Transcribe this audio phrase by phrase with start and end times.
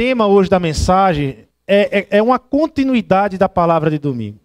[0.00, 4.38] tema hoje da mensagem é, é, é uma continuidade da palavra de domingo.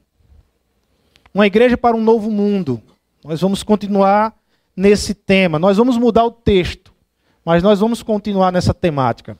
[1.33, 2.81] Uma igreja para um novo mundo.
[3.23, 4.35] Nós vamos continuar
[4.75, 5.57] nesse tema.
[5.57, 6.93] Nós vamos mudar o texto,
[7.45, 9.37] mas nós vamos continuar nessa temática.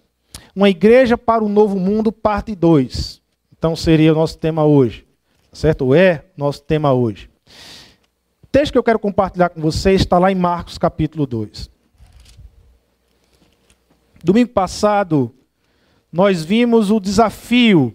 [0.56, 3.22] Uma igreja para um novo mundo, parte 2.
[3.58, 5.06] Então seria o nosso tema hoje.
[5.52, 5.82] Certo?
[5.82, 7.30] Ou é nosso tema hoje.
[8.42, 11.70] O texto que eu quero compartilhar com vocês está lá em Marcos capítulo 2.
[14.24, 15.36] Domingo passado,
[16.16, 17.94] nós vimos o desafio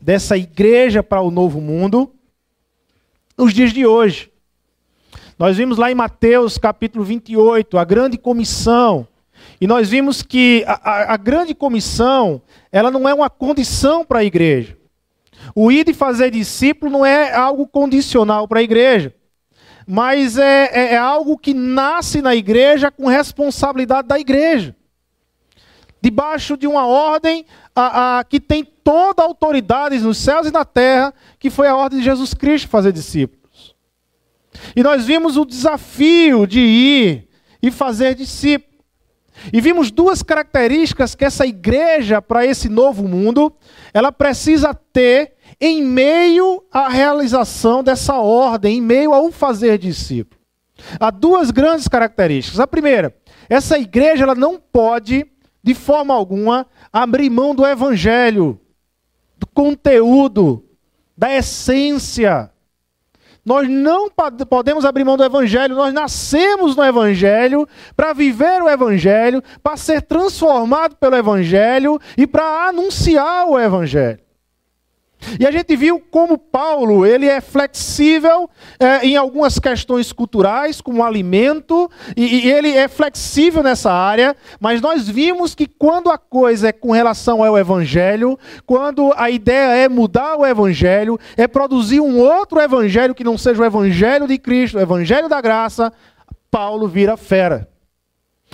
[0.00, 2.14] dessa igreja para o novo mundo
[3.36, 4.30] nos dias de hoje.
[5.36, 9.04] Nós vimos lá em Mateus capítulo 28, a grande comissão.
[9.60, 12.40] E nós vimos que a, a, a grande comissão,
[12.70, 14.78] ela não é uma condição para a igreja.
[15.52, 19.12] O ir e fazer discípulo não é algo condicional para a igreja.
[19.84, 24.72] Mas é, é, é algo que nasce na igreja com responsabilidade da igreja
[26.06, 30.64] debaixo de uma ordem a, a, que tem toda a autoridade nos céus e na
[30.64, 33.74] terra, que foi a ordem de Jesus Cristo fazer discípulos.
[34.76, 37.28] E nós vimos o desafio de ir
[37.60, 38.76] e fazer discípulos.
[39.52, 43.52] E vimos duas características que essa igreja, para esse novo mundo,
[43.92, 50.40] ela precisa ter em meio à realização dessa ordem, em meio ao fazer discípulo.
[51.00, 52.60] Há duas grandes características.
[52.60, 53.12] A primeira,
[53.48, 55.26] essa igreja ela não pode
[55.66, 58.60] de forma alguma, abrir mão do evangelho,
[59.36, 60.64] do conteúdo,
[61.18, 62.52] da essência.
[63.44, 64.08] Nós não
[64.48, 70.02] podemos abrir mão do Evangelho, nós nascemos no Evangelho para viver o Evangelho, para ser
[70.02, 74.18] transformado pelo Evangelho e para anunciar o Evangelho.
[75.40, 81.02] E a gente viu como Paulo ele é flexível é, em algumas questões culturais, como
[81.02, 86.68] alimento, e, e, ele é flexível nessa área, mas nós vimos que quando a coisa
[86.68, 92.20] é com relação ao evangelho, quando a ideia é mudar o evangelho, é produzir um
[92.20, 95.92] outro evangelho que não seja o evangelho de Cristo, o evangelho da graça,
[96.50, 97.68] Paulo vira fera.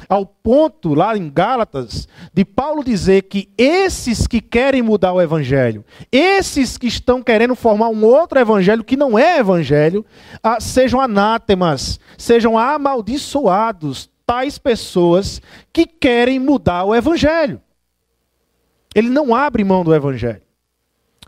[0.08, 5.84] Ao ponto, lá em Gálatas, de Paulo dizer que esses que querem mudar o evangelho,
[6.10, 10.04] esses que estão querendo formar um outro evangelho que não é evangelho,
[10.42, 15.40] ah, sejam anátemas, sejam amaldiçoados, tais pessoas
[15.72, 17.60] que querem mudar o evangelho.
[18.94, 20.42] Ele não abre mão do evangelho.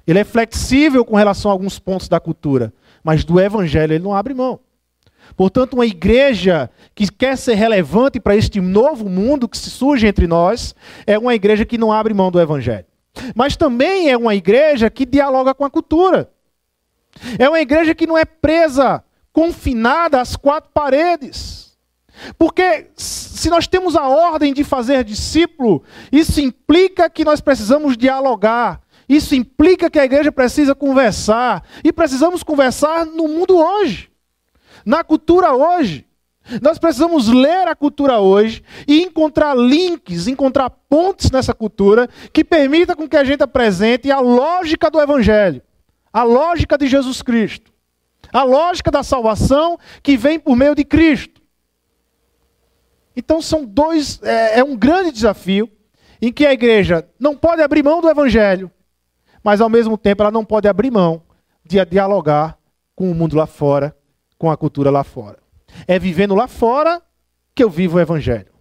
[0.07, 2.73] Ele é flexível com relação a alguns pontos da cultura,
[3.03, 4.61] mas do evangelho ele não abre mão.
[5.37, 10.75] Portanto, uma igreja que quer ser relevante para este novo mundo que surge entre nós
[11.07, 12.87] é uma igreja que não abre mão do evangelho.
[13.35, 16.31] Mas também é uma igreja que dialoga com a cultura.
[17.39, 19.03] É uma igreja que não é presa,
[19.33, 21.77] confinada às quatro paredes.
[22.39, 28.81] Porque se nós temos a ordem de fazer discípulo, isso implica que nós precisamos dialogar.
[29.09, 31.65] Isso implica que a igreja precisa conversar.
[31.83, 34.14] E precisamos conversar no mundo hoje
[34.85, 36.07] na cultura hoje.
[36.61, 42.95] Nós precisamos ler a cultura hoje e encontrar links, encontrar pontes nessa cultura que permita
[42.95, 45.63] com que a gente apresente a lógica do evangelho,
[46.13, 47.73] a lógica de Jesus Cristo,
[48.31, 51.41] a lógica da salvação que vem por meio de Cristo.
[53.17, 55.71] Então são dois, é, é um grande desafio
[56.21, 58.71] em que a igreja não pode abrir mão do evangelho,
[59.43, 61.23] mas ao mesmo tempo ela não pode abrir mão
[61.65, 62.59] de dialogar
[62.95, 63.97] com o mundo lá fora
[64.45, 65.39] com a cultura lá fora.
[65.87, 67.01] É vivendo lá fora
[67.55, 68.53] que eu vivo o evangelho.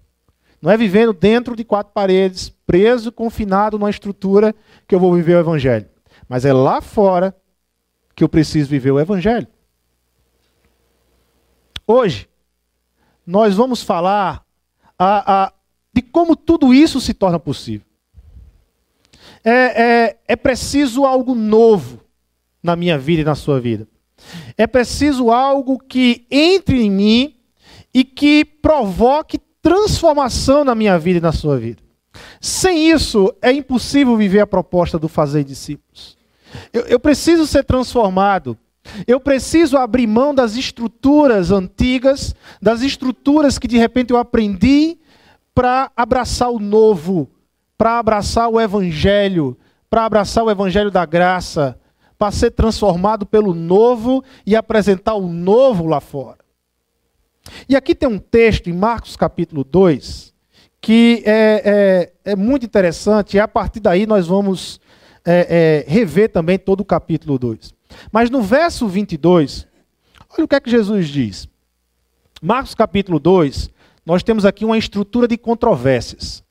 [0.62, 4.56] Não é vivendo dentro de quatro paredes, preso, confinado numa estrutura
[4.88, 5.86] que eu vou viver o evangelho.
[6.26, 7.36] Mas é lá fora
[8.16, 9.46] que eu preciso viver o evangelho.
[11.86, 12.30] Hoje,
[13.28, 14.46] nós vamos falar
[14.98, 15.54] a, a,
[15.94, 17.86] de como tudo isso se torna possível.
[19.44, 22.00] É, é, é preciso algo novo
[22.64, 23.86] na minha vida e na sua vida.
[24.58, 27.36] É preciso algo que entre em mim
[27.94, 31.82] e que provoque transformação na minha vida e na sua vida.
[32.40, 36.18] Sem isso, é impossível viver a proposta do fazer discípulos.
[36.72, 38.58] Eu, eu preciso ser transformado.
[39.08, 44.98] Eu preciso abrir mão das estruturas antigas, das estruturas que de repente eu aprendi,
[45.56, 47.30] para abraçar o novo,
[47.78, 49.58] para abraçar o evangelho,
[49.90, 51.80] para abraçar o evangelho da graça,
[52.24, 56.38] para ser transformado pelo novo e apresentar o novo lá fora.
[57.68, 60.34] E aqui tem um texto em Marcos capítulo 2
[60.80, 64.80] que é, é, é muito interessante, e a partir daí nós vamos
[65.26, 67.74] é, é rever também todo o capítulo 2.
[68.10, 69.68] Mas no verso 22,
[70.30, 71.50] olha o que é que Jesus diz.
[72.42, 73.70] Marcos capítulo 2,
[74.06, 76.42] nós temos aqui uma estrutura de controvérsias.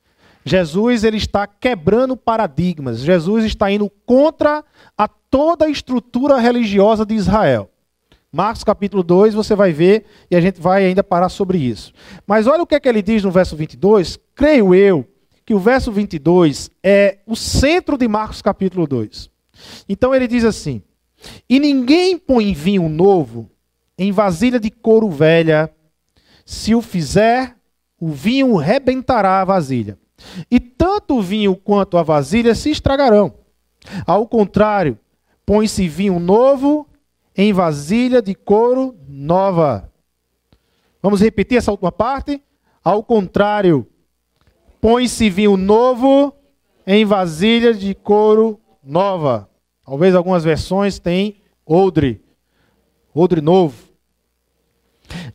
[0.45, 2.99] Jesus ele está quebrando paradigmas.
[2.99, 4.63] Jesus está indo contra
[4.97, 7.69] a toda a estrutura religiosa de Israel.
[8.31, 11.93] Marcos capítulo 2, você vai ver e a gente vai ainda parar sobre isso.
[12.25, 14.19] Mas olha o que, é que ele diz no verso 22.
[14.33, 15.07] Creio eu
[15.45, 19.29] que o verso 22 é o centro de Marcos capítulo 2.
[19.87, 20.81] Então ele diz assim:
[21.47, 23.51] E ninguém põe vinho novo
[23.97, 25.69] em vasilha de couro velha,
[26.45, 27.55] se o fizer,
[27.99, 29.97] o vinho rebentará a vasilha.
[30.49, 33.33] E tanto o vinho quanto a vasilha se estragarão.
[34.05, 34.97] Ao contrário,
[35.45, 36.87] põe-se vinho novo
[37.35, 39.91] em vasilha de couro nova.
[41.01, 42.41] Vamos repetir essa última parte?
[42.83, 43.87] Ao contrário,
[44.79, 46.33] põe-se vinho novo
[46.85, 49.49] em vasilha de couro nova.
[49.85, 51.33] Talvez algumas versões tenham
[51.65, 52.23] odre,
[53.13, 53.75] odre novo.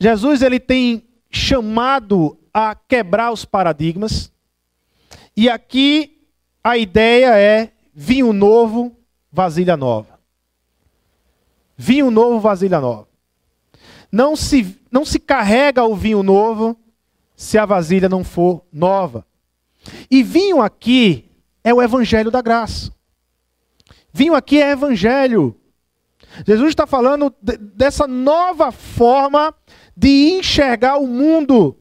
[0.01, 4.33] Jesus ele tem chamado a quebrar os paradigmas.
[5.39, 6.27] E aqui
[6.65, 8.97] a ideia é vinho novo,
[9.31, 10.19] vasilha nova.
[11.77, 13.07] Vinho novo, vasilha nova.
[14.11, 16.77] Não se, não se carrega o vinho novo
[17.37, 19.25] se a vasilha não for nova.
[20.11, 21.31] E vinho aqui
[21.63, 22.93] é o evangelho da graça.
[24.13, 25.55] Vinho aqui é evangelho.
[26.45, 29.55] Jesus está falando dessa nova forma
[29.97, 31.77] de enxergar o mundo,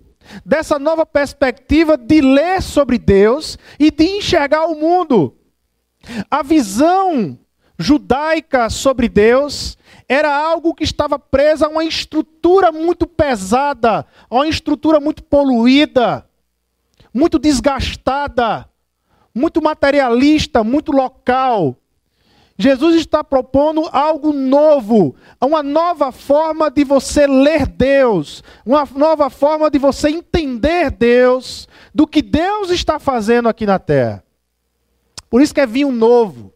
[0.45, 5.35] dessa nova perspectiva de ler sobre Deus e de enxergar o mundo.
[6.29, 7.37] A visão
[7.77, 9.77] judaica sobre Deus
[10.09, 16.27] era algo que estava presa a uma estrutura muito pesada, a uma estrutura muito poluída,
[17.13, 18.67] muito desgastada,
[19.33, 21.75] muito materialista, muito local.
[22.57, 29.69] Jesus está propondo algo novo, uma nova forma de você ler Deus, uma nova forma
[29.69, 34.23] de você entender Deus, do que Deus está fazendo aqui na terra.
[35.29, 36.51] Por isso que é vinho novo,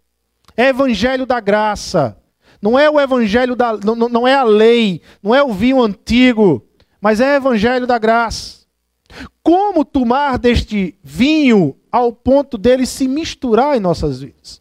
[0.58, 2.18] é evangelho da graça,
[2.62, 3.76] não é o evangelho da.
[3.78, 6.64] Não, não é a lei, não é o vinho antigo,
[7.02, 8.62] mas é evangelho da graça.
[9.44, 14.61] Como tomar deste vinho ao ponto dele se misturar em nossas vidas?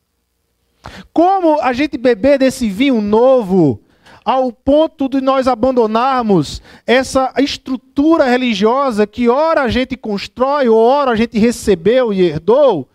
[1.12, 3.80] Como a gente beber desse vinho novo
[4.24, 11.10] ao ponto de nós abandonarmos essa estrutura religiosa que ora a gente constrói, ou ora
[11.12, 12.88] a gente recebeu e herdou,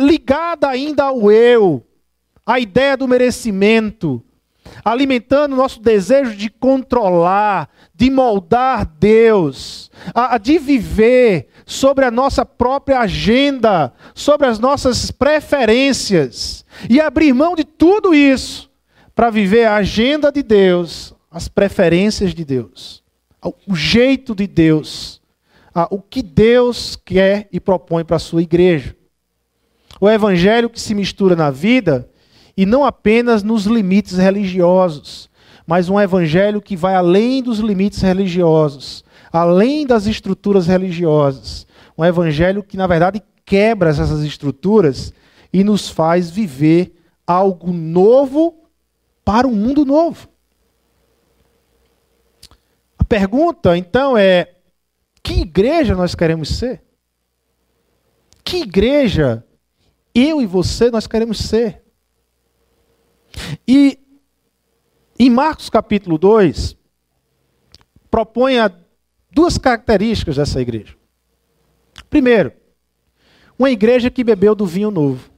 [0.00, 1.82] ligada ainda ao eu,
[2.46, 4.22] a ideia do merecimento,
[4.84, 13.00] alimentando nosso desejo de controlar, de moldar Deus, a, de viver sobre a nossa própria
[13.00, 18.70] agenda, sobre as nossas preferências, e abrir mão de tudo isso
[19.14, 23.02] para viver a agenda de Deus, as preferências de Deus,
[23.66, 25.20] o jeito de Deus,
[25.90, 28.96] o que Deus quer e propõe para a sua igreja.
[30.00, 32.08] O evangelho que se mistura na vida
[32.56, 35.30] e não apenas nos limites religiosos,
[35.66, 39.03] mas um evangelho que vai além dos limites religiosos,
[39.34, 41.66] além das estruturas religiosas.
[41.98, 45.12] Um evangelho que, na verdade, quebra essas estruturas
[45.52, 46.94] e nos faz viver
[47.26, 48.54] algo novo
[49.24, 50.28] para um mundo novo.
[52.96, 54.54] A pergunta, então, é:
[55.20, 56.84] que igreja nós queremos ser?
[58.44, 59.44] Que igreja
[60.14, 61.82] eu e você nós queremos ser?
[63.66, 63.98] E
[65.18, 66.76] em Marcos capítulo 2,
[68.08, 68.58] propõe
[69.34, 70.94] duas características dessa igreja.
[72.08, 72.52] Primeiro,
[73.58, 75.30] uma igreja que bebeu do vinho novo.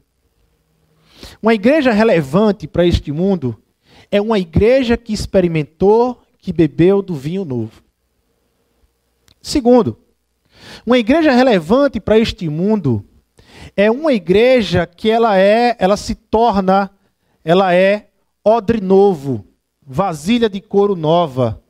[1.43, 3.61] Uma igreja relevante para este mundo
[4.11, 7.83] é uma igreja que experimentou, que bebeu do vinho novo.
[9.43, 9.99] Segundo,
[10.85, 13.05] uma igreja relevante para este mundo
[13.77, 16.91] é uma igreja que ela é, ela se torna
[17.47, 18.09] ela é
[18.45, 19.47] odre novo,
[19.81, 21.63] vasilha de couro nova.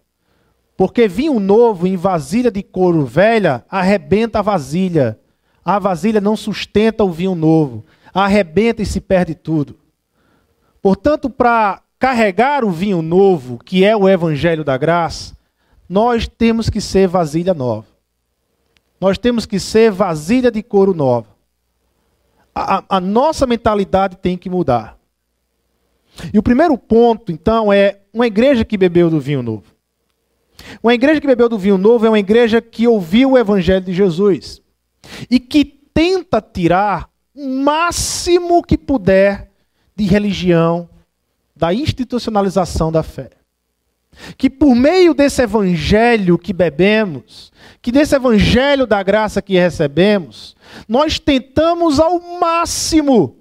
[0.76, 5.18] Porque vinho novo em vasilha de couro velha arrebenta a vasilha.
[5.64, 7.84] A vasilha não sustenta o vinho novo.
[8.12, 9.76] Arrebenta e se perde tudo.
[10.82, 15.36] Portanto, para carregar o vinho novo, que é o evangelho da graça,
[15.88, 17.86] nós temos que ser vasilha nova.
[19.00, 21.28] Nós temos que ser vasilha de couro nova.
[22.54, 24.96] A, a, nossa mentalidade tem que mudar.
[26.32, 29.75] E o primeiro ponto, então, é uma igreja que bebeu do vinho novo.
[30.82, 33.92] Uma igreja que bebeu do vinho novo é uma igreja que ouviu o evangelho de
[33.92, 34.60] Jesus
[35.30, 39.50] e que tenta tirar o máximo que puder
[39.94, 40.88] de religião,
[41.54, 43.30] da institucionalização da fé.
[44.38, 50.56] que por meio desse evangelho que bebemos, que desse evangelho da graça que recebemos,
[50.88, 53.36] nós tentamos ao máximo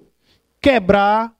[0.60, 1.35] quebrar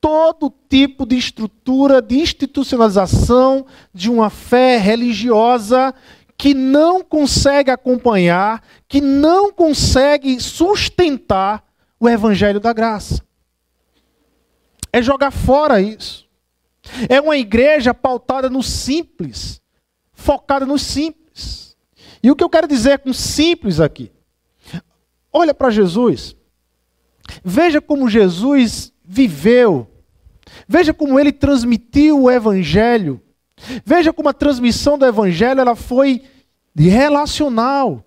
[0.00, 5.94] todo tipo de estrutura de institucionalização de uma fé religiosa
[6.38, 11.62] que não consegue acompanhar, que não consegue sustentar
[12.00, 13.22] o evangelho da graça.
[14.90, 16.26] É jogar fora isso.
[17.08, 19.60] É uma igreja pautada no simples,
[20.14, 21.76] focada no simples.
[22.22, 24.10] E o que eu quero dizer com simples aqui?
[25.30, 26.34] Olha para Jesus.
[27.44, 29.89] Veja como Jesus viveu.
[30.68, 33.20] Veja como ele transmitiu o evangelho.
[33.84, 36.22] Veja como a transmissão do evangelho ela foi
[36.76, 38.04] relacional.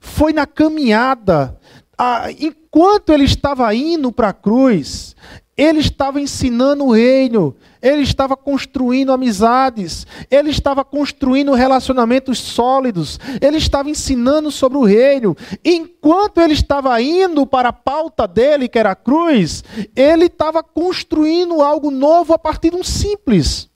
[0.00, 1.58] Foi na caminhada.
[1.96, 5.14] Ah, enquanto ele estava indo para a cruz,
[5.56, 13.58] ele estava ensinando o reino, ele estava construindo amizades, ele estava construindo relacionamentos sólidos, ele
[13.58, 15.36] estava ensinando sobre o reino.
[15.62, 19.62] Enquanto ele estava indo para a pauta dele, que era a cruz,
[19.94, 23.70] ele estava construindo algo novo a partir de um simples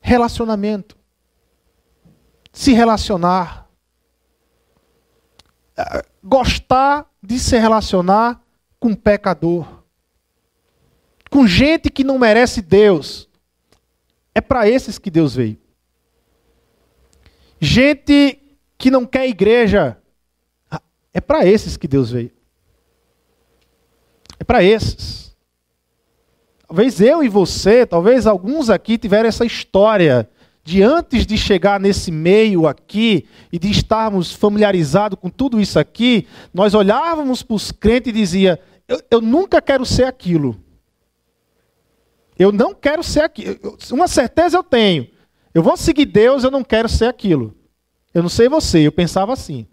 [0.00, 0.96] relacionamento.
[2.52, 3.66] Se relacionar.
[6.22, 8.42] Gostar de se relacionar
[8.78, 9.77] com pecador
[11.28, 13.28] com gente que não merece Deus.
[14.34, 15.58] É para esses que Deus veio.
[17.60, 18.38] Gente
[18.76, 19.98] que não quer igreja.
[21.12, 22.30] É para esses que Deus veio.
[24.38, 25.36] É para esses.
[26.66, 30.28] Talvez eu e você, talvez alguns aqui tiveram essa história
[30.62, 36.28] de antes de chegar nesse meio aqui e de estarmos familiarizados com tudo isso aqui,
[36.52, 40.62] nós olhávamos para os crentes e dizia: eu, eu nunca quero ser aquilo.
[42.38, 43.76] Eu não quero ser aquilo.
[43.90, 45.08] Uma certeza eu tenho.
[45.52, 47.56] Eu vou seguir Deus, eu não quero ser aquilo.
[48.14, 49.66] Eu não sei você, eu pensava assim.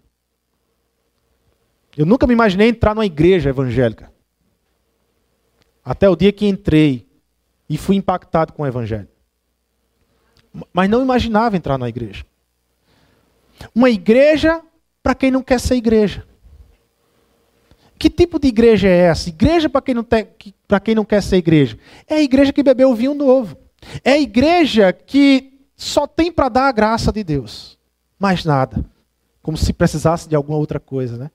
[1.96, 4.12] Eu nunca me imaginei entrar numa igreja evangélica.
[5.84, 7.08] Até o dia que entrei
[7.68, 9.08] e fui impactado com o evangelho.
[10.72, 12.24] Mas não imaginava entrar na igreja.
[13.74, 14.62] Uma igreja
[15.02, 16.26] para quem não quer ser igreja.
[17.98, 19.28] Que tipo de igreja é essa?
[19.28, 20.04] Igreja para quem, não
[20.82, 21.78] quem não quer ser igreja?
[22.06, 23.56] É a igreja que bebeu vinho novo.
[24.04, 27.78] É a igreja que só tem para dar a graça de Deus.
[28.18, 28.84] Mais nada.
[29.42, 31.30] Como se precisasse de alguma outra coisa, né?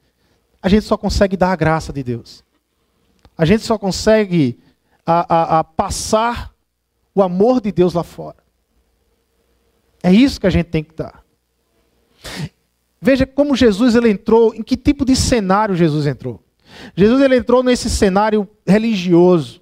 [0.61, 2.43] A gente só consegue dar a graça de Deus.
[3.37, 4.59] A gente só consegue
[5.05, 6.53] a, a, a passar
[7.15, 8.37] o amor de Deus lá fora.
[10.03, 11.23] É isso que a gente tem que dar.
[13.01, 16.43] Veja como Jesus ele entrou, em que tipo de cenário Jesus entrou.
[16.95, 19.61] Jesus ele entrou nesse cenário religioso,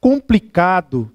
[0.00, 1.10] complicado,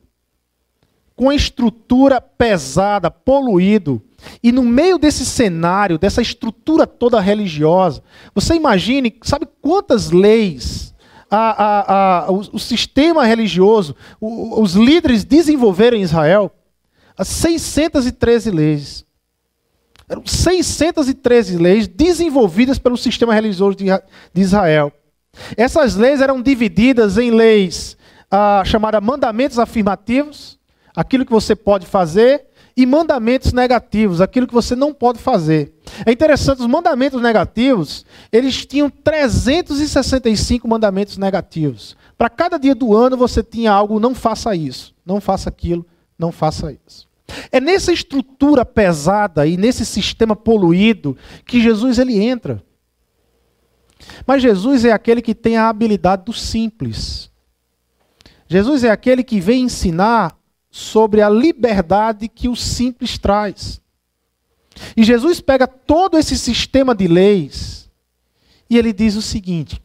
[1.16, 4.02] com estrutura pesada, poluído.
[4.42, 10.94] E no meio desse cenário, dessa estrutura toda religiosa, você imagine, sabe quantas leis
[11.30, 16.52] a, a, a, o, o, sistema religioso, o, os líderes desenvolveram em Israel?
[17.18, 19.07] As 613 leis.
[20.10, 23.92] Eram 613 leis desenvolvidas pelo sistema religioso de,
[24.36, 24.92] Israel.
[25.56, 27.98] Essas leis eram divididas em leis
[28.32, 30.58] ah, chamadas mandamentos afirmativos,
[30.96, 32.48] aquilo que você pode fazer,
[32.78, 35.74] e mandamentos negativos, aquilo que você não pode fazer.
[36.06, 41.98] É interessante, os mandamentos negativos, eles tinham 365 mandamentos negativos.
[42.16, 45.86] Para cada dia do ano você tinha algo, não faça isso, não faça aquilo,
[46.20, 47.07] não faça isso.
[47.52, 52.64] É nessa estrutura pesada e nesse sistema poluído que Jesus ele entra.
[54.26, 57.32] Mas Jesus é aquele que tem a habilidade do simples.
[58.48, 60.38] Jesus é aquele que vem ensinar
[60.70, 63.82] sobre a liberdade que o simples traz.
[64.96, 67.90] E Jesus pega todo esse sistema de leis
[68.70, 69.82] e ele diz o seguinte: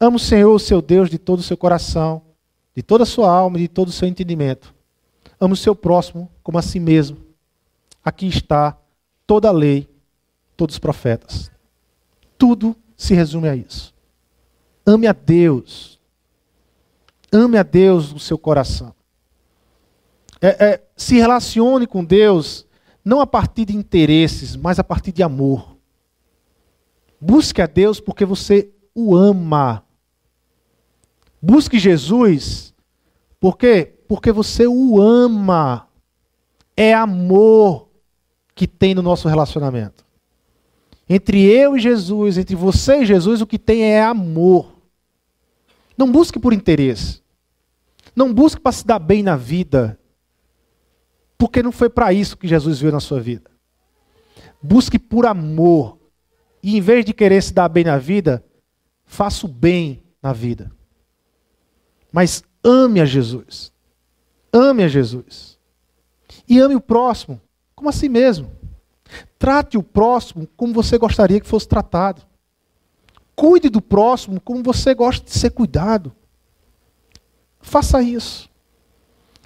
[0.00, 2.22] Amo o Senhor, o seu Deus, de todo o seu coração,
[2.74, 4.74] de toda a sua alma e de todo o seu entendimento.
[5.40, 7.18] Ame o seu próximo como a si mesmo.
[8.04, 8.76] Aqui está
[9.26, 9.88] toda a lei,
[10.56, 11.50] todos os profetas.
[12.36, 13.94] Tudo se resume a isso.
[14.86, 16.00] Ame a Deus.
[17.32, 18.94] Ame a Deus no seu coração.
[20.40, 22.66] É, é, se relacione com Deus
[23.04, 25.76] não a partir de interesses, mas a partir de amor.
[27.20, 29.84] Busque a Deus porque você o ama.
[31.40, 32.74] Busque Jesus
[33.40, 35.86] porque porque você o ama.
[36.74, 37.88] É amor
[38.54, 40.04] que tem no nosso relacionamento.
[41.08, 44.72] Entre eu e Jesus, entre você e Jesus, o que tem é amor.
[45.96, 47.22] Não busque por interesse.
[48.16, 49.98] Não busque para se dar bem na vida.
[51.36, 53.50] Porque não foi para isso que Jesus veio na sua vida.
[54.62, 55.98] Busque por amor.
[56.62, 58.44] E em vez de querer se dar bem na vida,
[59.04, 60.70] faça o bem na vida.
[62.12, 63.72] Mas ame a Jesus.
[64.52, 65.58] Ame a Jesus.
[66.48, 67.40] E ame o próximo
[67.74, 68.50] como a si mesmo.
[69.38, 72.22] Trate o próximo como você gostaria que fosse tratado.
[73.36, 76.12] Cuide do próximo como você gosta de ser cuidado.
[77.60, 78.50] Faça isso.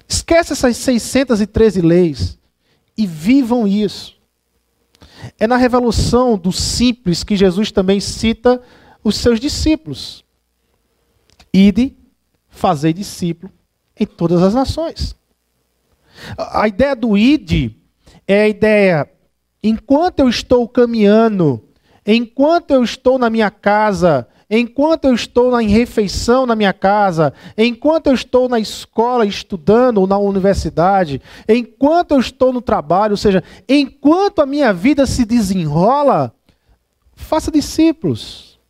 [0.09, 2.39] Esquece essas 613 leis
[2.97, 4.17] e vivam isso.
[5.39, 8.63] É na revolução do simples que Jesus também cita
[9.05, 10.25] os seus discípulos.
[11.53, 11.97] Ide,
[12.49, 13.53] fazei discípulo
[13.99, 15.17] em todas as nações.
[16.39, 17.77] A ideia do ide
[18.27, 19.11] é a ideia,
[19.63, 21.63] enquanto eu estou caminhando,
[22.07, 28.09] enquanto eu estou na minha casa, enquanto eu estou em refeição na minha casa, enquanto
[28.09, 33.43] eu estou na escola estudando ou na universidade, enquanto eu estou no trabalho, ou seja,
[33.67, 36.35] enquanto a minha vida se desenrola,
[37.15, 38.61] faça discípulos,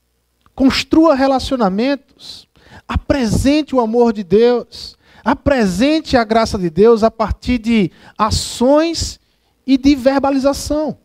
[0.55, 2.47] construa relacionamentos,
[2.87, 9.21] apresente o amor de Deus, apresente a graça de Deus a partir de ações
[9.67, 10.99] e de verbalização.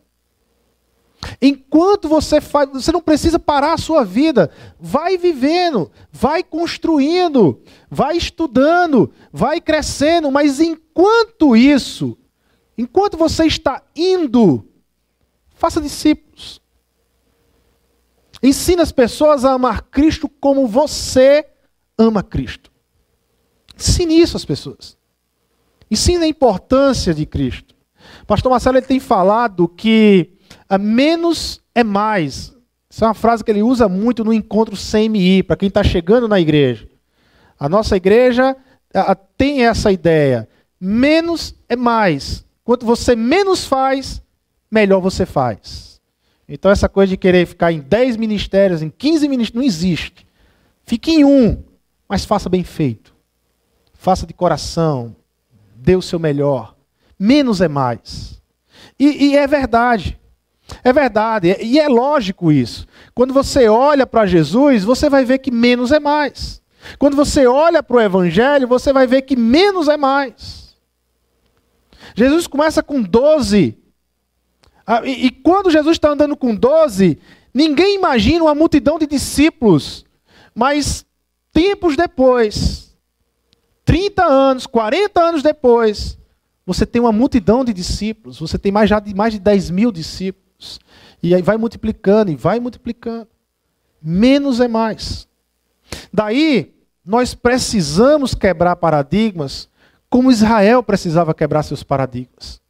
[1.42, 4.50] Enquanto você faz, você não precisa parar a sua vida.
[4.78, 7.60] Vai vivendo, vai construindo,
[7.90, 12.16] vai estudando, vai crescendo, mas enquanto isso,
[12.76, 14.64] enquanto você está indo,
[15.54, 16.60] faça discípulos.
[18.42, 21.44] Ensina as pessoas a amar Cristo como você
[21.98, 22.67] ama Cristo.
[23.78, 24.96] Ensine isso às pessoas.
[25.90, 27.74] Ensine a importância de Cristo.
[28.26, 30.32] Pastor Marcelo ele tem falado que
[30.80, 32.54] menos é mais.
[32.90, 36.26] Essa é uma frase que ele usa muito no encontro CMI, para quem está chegando
[36.26, 36.88] na igreja.
[37.58, 38.56] A nossa igreja
[38.94, 40.48] a, tem essa ideia.
[40.80, 42.44] Menos é mais.
[42.64, 44.22] Quanto você menos faz,
[44.70, 46.00] melhor você faz.
[46.48, 50.26] Então, essa coisa de querer ficar em 10 ministérios, em 15 ministérios, não existe.
[50.84, 51.62] Fique em um,
[52.08, 53.14] mas faça bem feito.
[53.98, 55.14] Faça de coração.
[55.76, 56.78] Dê o seu melhor
[57.18, 58.40] menos é mais.
[58.98, 60.18] E, e é verdade.
[60.84, 61.56] É verdade.
[61.60, 62.86] E é lógico isso.
[63.14, 66.62] Quando você olha para Jesus, você vai ver que menos é mais.
[66.98, 70.76] Quando você olha para o Evangelho, você vai ver que menos é mais.
[72.14, 73.76] Jesus começa com 12.
[74.86, 77.18] Ah, e, e quando Jesus está andando com 12,
[77.52, 80.04] ninguém imagina uma multidão de discípulos.
[80.54, 81.04] Mas
[81.52, 82.77] tempos depois,
[83.88, 86.18] 30 anos, 40 anos depois,
[86.66, 89.90] você tem uma multidão de discípulos, você tem mais já de mais de 10 mil
[89.90, 90.78] discípulos.
[91.22, 93.28] E aí vai multiplicando e vai multiplicando.
[94.02, 95.26] Menos é mais.
[96.12, 99.70] Daí, nós precisamos quebrar paradigmas
[100.10, 102.60] como Israel precisava quebrar seus paradigmas.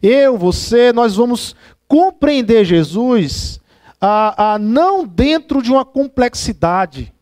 [0.00, 1.54] Eu, você, nós vamos
[1.86, 3.60] compreender Jesus
[4.00, 7.12] a, a não dentro de uma complexidade,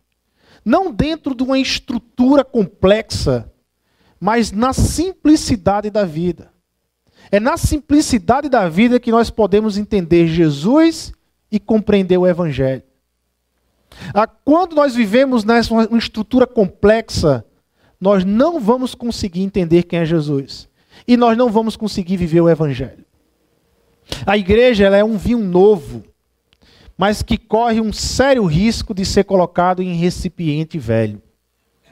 [0.65, 3.51] não dentro de uma estrutura complexa,
[4.19, 6.51] mas na simplicidade da vida.
[7.31, 11.13] É na simplicidade da vida que nós podemos entender Jesus
[11.51, 12.83] e compreender o Evangelho.
[14.13, 17.45] Ah, quando nós vivemos nessa uma estrutura complexa,
[17.99, 20.67] nós não vamos conseguir entender quem é Jesus.
[21.07, 23.05] E nós não vamos conseguir viver o Evangelho.
[24.25, 26.03] A igreja ela é um vinho novo,
[26.97, 31.21] mas que corre um sério risco de ser colocado em recipiente velho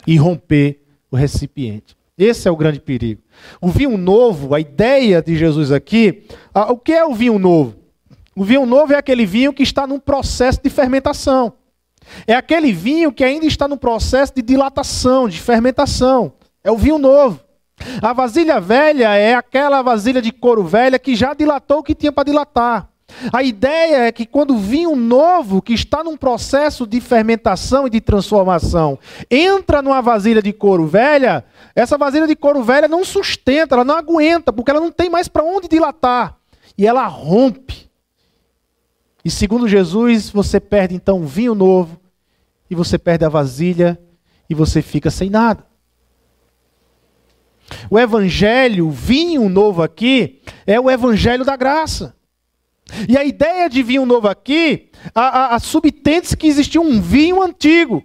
[0.08, 1.96] e romper o recipiente.
[2.18, 3.22] Esse é o grande perigo.
[3.60, 7.76] O vinho novo, a ideia de Jesus aqui, o que é o vinho novo?
[8.36, 11.54] O vinho novo é aquele vinho que está num processo de fermentação.
[12.28, 16.34] É aquele vinho que ainda está no processo de dilatação, de fermentação.
[16.63, 17.39] É o vinho novo.
[18.02, 22.12] A vasilha velha é aquela vasilha de couro velha que já dilatou o que tinha
[22.12, 22.89] para dilatar.
[23.32, 28.02] A ideia é que quando vinho novo, que está num processo de fermentação e de
[28.02, 28.97] transformação,
[29.30, 31.43] entra numa vasilha de couro velha,
[31.76, 35.28] essa vasilha de couro velha não sustenta, ela não aguenta, porque ela não tem mais
[35.28, 36.38] para onde dilatar.
[36.78, 37.89] E ela rompe.
[39.23, 41.99] E segundo Jesus, você perde então o vinho novo,
[42.69, 43.99] e você perde a vasilha,
[44.49, 45.65] e você fica sem nada.
[47.89, 52.15] O evangelho, o vinho novo aqui, é o evangelho da graça.
[53.08, 57.41] E a ideia de vinho novo aqui, a, a, a subtende que existia um vinho
[57.41, 58.04] antigo.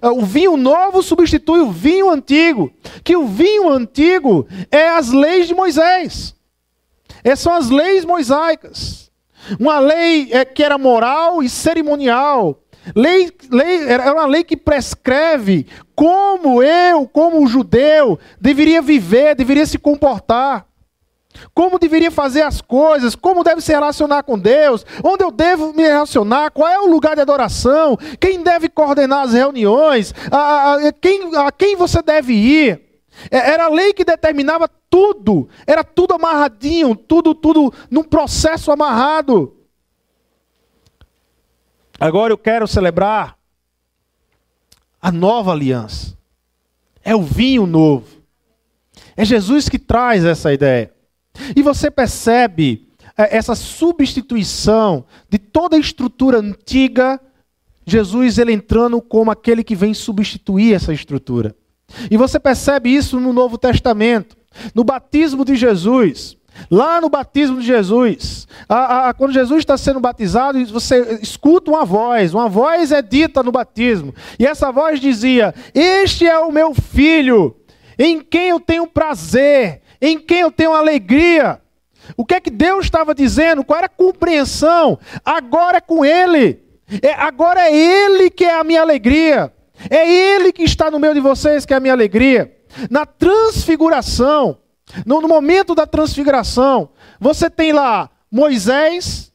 [0.00, 2.72] Ah, o vinho novo substitui o vinho antigo.
[3.02, 6.34] Que o vinho antigo é as leis de Moisés.
[7.22, 9.10] Essas são as leis mosaicas.
[9.58, 12.60] Uma lei é, que era moral e cerimonial.
[12.94, 19.78] Lei, lei, era uma lei que prescreve como eu, como judeu, deveria viver, deveria se
[19.78, 20.66] comportar.
[21.52, 25.82] Como deveria fazer as coisas, como deve se relacionar com Deus, onde eu devo me
[25.82, 31.34] relacionar, qual é o lugar de adoração, quem deve coordenar as reuniões, a, a, quem,
[31.36, 32.82] a quem você deve ir.
[33.30, 39.56] É, era a lei que determinava tudo, era tudo amarradinho, tudo, tudo num processo amarrado.
[41.98, 43.36] Agora eu quero celebrar
[45.00, 46.16] a nova aliança.
[47.02, 48.22] É o vinho novo.
[49.16, 50.93] É Jesus que traz essa ideia.
[51.56, 57.20] E você percebe é, essa substituição de toda a estrutura antiga,
[57.86, 61.54] Jesus ele entrando como aquele que vem substituir essa estrutura.
[62.10, 64.36] E você percebe isso no Novo Testamento,
[64.74, 66.36] no batismo de Jesus.
[66.70, 71.84] Lá no batismo de Jesus, a, a, quando Jesus está sendo batizado, você escuta uma
[71.84, 76.72] voz, uma voz é dita no batismo, e essa voz dizia: Este é o meu
[76.72, 77.56] filho,
[77.98, 81.60] em quem eu tenho prazer, em quem eu tenho alegria.
[82.16, 83.64] O que é que Deus estava dizendo?
[83.64, 84.98] Qual era a compreensão?
[85.24, 86.60] Agora é com Ele,
[87.02, 89.50] é, agora é Ele que é a minha alegria,
[89.88, 92.54] é Ele que está no meio de vocês que é a minha alegria.
[92.90, 94.58] Na transfiguração,
[95.06, 99.32] no, no momento da transfiguração, você tem lá Moisés,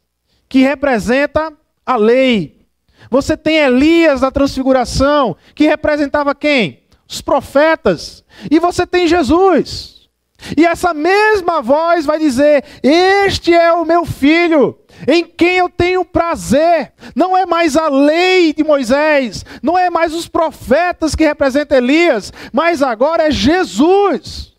[0.47, 1.51] que representa
[1.83, 2.67] a lei.
[3.09, 6.83] Você tem Elias da transfiguração, que representava quem?
[7.09, 8.23] Os profetas.
[8.51, 9.98] E você tem Jesus.
[10.57, 16.05] E essa mesma voz vai dizer: Este é o meu filho, em quem eu tenho
[16.05, 16.93] prazer.
[17.15, 22.31] Não é mais a lei de Moisés, não é mais os profetas que representam Elias,
[22.53, 24.53] mas agora é Jesus.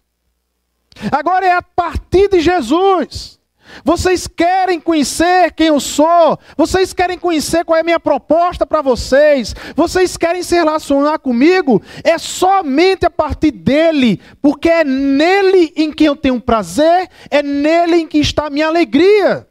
[1.10, 3.39] Agora é a partir de Jesus.
[3.84, 6.38] Vocês querem conhecer quem eu sou?
[6.56, 9.54] Vocês querem conhecer qual é a minha proposta para vocês?
[9.74, 11.82] Vocês querem se relacionar comigo?
[12.02, 17.96] É somente a partir dele, porque é nele em que eu tenho prazer, é nele
[17.96, 19.46] em que está a minha alegria.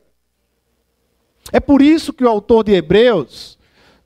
[1.52, 3.58] É por isso que o autor de Hebreus,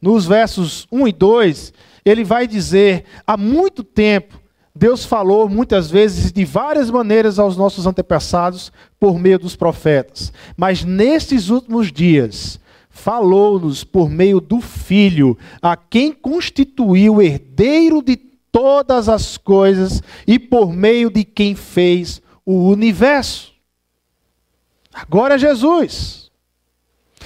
[0.02, 1.74] nos versos 1 e 2,
[2.06, 4.43] ele vai dizer: há muito tempo
[4.76, 10.84] Deus falou muitas vezes de várias maneiras aos nossos antepassados por meio dos profetas, mas
[10.84, 12.60] nestes últimos dias
[12.90, 18.16] falou-nos por meio do Filho, a quem constituiu herdeiro de
[18.52, 23.54] todas as coisas e por meio de quem fez o universo.
[24.92, 26.32] Agora é Jesus.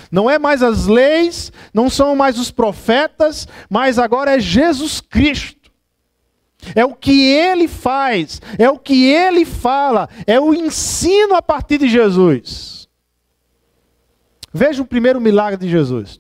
[0.10, 5.57] Não é mais as leis, não são mais os profetas, mas agora é Jesus Cristo
[6.76, 11.78] é o que ele faz, é o que ele fala, é o ensino a partir
[11.78, 12.88] de Jesus.
[14.54, 16.20] Veja o primeiro milagre de Jesus.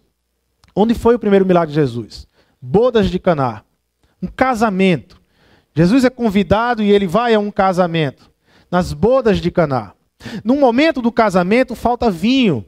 [0.76, 2.28] Onde foi o primeiro milagre de Jesus?
[2.62, 3.64] Bodas de Caná.
[4.22, 5.22] Um casamento.
[5.76, 8.32] Jesus é convidado e ele vai a um casamento.
[8.70, 9.94] Nas bodas de Caná.
[10.44, 12.66] No momento do casamento falta vinho.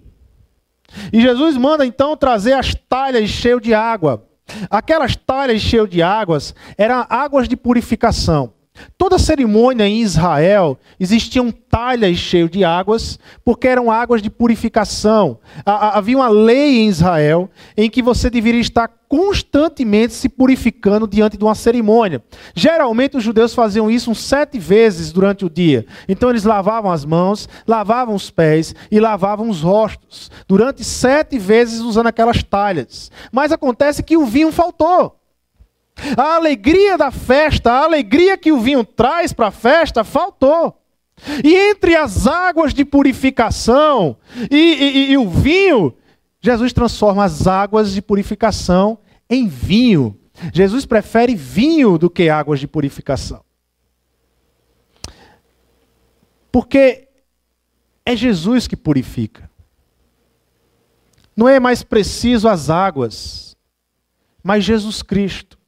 [1.13, 4.28] E Jesus manda então trazer as talhas cheias de água.
[4.69, 8.53] Aquelas talhas cheias de águas eram águas de purificação.
[8.97, 15.39] Toda cerimônia em Israel existiam talhas cheias de águas, porque eram águas de purificação.
[15.65, 21.43] Havia uma lei em Israel em que você deveria estar constantemente se purificando diante de
[21.43, 22.23] uma cerimônia.
[22.53, 25.85] Geralmente os judeus faziam isso uns sete vezes durante o dia.
[26.07, 30.29] Então eles lavavam as mãos, lavavam os pés e lavavam os rostos.
[30.47, 33.11] Durante sete vezes usando aquelas talhas.
[33.31, 35.15] Mas acontece que o vinho faltou.
[36.15, 40.75] A alegria da festa, a alegria que o vinho traz para a festa, faltou.
[41.43, 44.15] E entre as águas de purificação
[44.49, 45.93] e, e, e, o vinho,
[46.41, 48.99] Jesus transforma as águas de purificação
[49.29, 50.17] em vinho.
[50.53, 53.43] Jesus prefere vinho do que águas de purificação.
[56.51, 57.09] Porque
[58.05, 59.49] é Jesus que purifica.
[61.35, 63.55] Não é mais preciso as águas,
[64.43, 65.59] mas Jesus Cristo.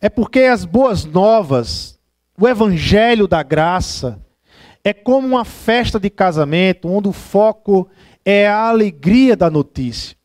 [0.00, 1.98] É porque as boas novas,
[2.38, 4.24] o evangelho da graça,
[4.86, 7.88] é como uma festa de casamento, onde o foco
[8.24, 10.16] é a alegria da notícia.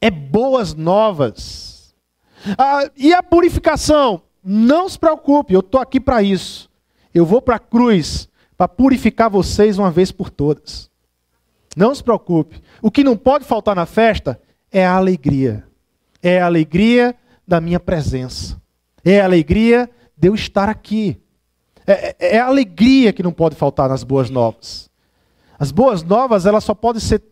[0.00, 1.92] É boas novas.
[2.56, 4.22] Ah, e a purificação?
[4.40, 6.70] Não se preocupe, eu estou aqui para isso.
[7.12, 10.88] Eu vou para a cruz para purificar vocês uma vez por todas.
[11.76, 12.62] Não se preocupe.
[12.80, 15.66] O que não pode faltar na festa é a alegria.
[16.22, 18.62] É a alegria da minha presença.
[19.04, 21.20] É a alegria de eu estar aqui.
[21.86, 24.90] É, é, é, a alegria que não pode faltar nas boas novas.
[25.58, 27.22] As boas novas, elas só podem ser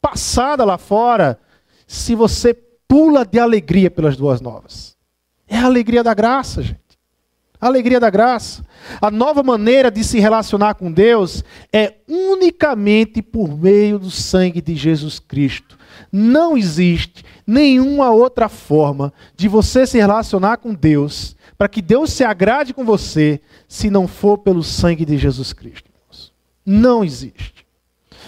[0.00, 1.38] passadas lá fora
[1.86, 2.54] se você
[2.86, 4.96] pula de alegria pelas duas novas.
[5.46, 6.78] É a alegria da graça, gente.
[7.60, 8.64] A alegria da graça.
[9.00, 14.74] A nova maneira de se relacionar com Deus é unicamente por meio do sangue de
[14.74, 15.77] Jesus Cristo.
[16.10, 22.24] Não existe nenhuma outra forma de você se relacionar com Deus, para que Deus se
[22.24, 25.88] agrade com você, se não for pelo sangue de Jesus Cristo.
[26.64, 27.66] Não existe.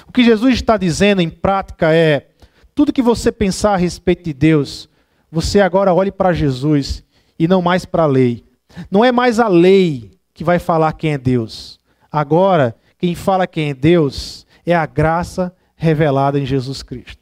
[0.09, 2.29] O que Jesus está dizendo em prática é:
[2.75, 4.89] tudo que você pensar a respeito de Deus,
[5.31, 7.05] você agora olhe para Jesus
[7.39, 8.43] e não mais para a lei.
[8.91, 11.79] Não é mais a lei que vai falar quem é Deus.
[12.11, 17.20] Agora, quem fala quem é Deus é a graça revelada em Jesus Cristo.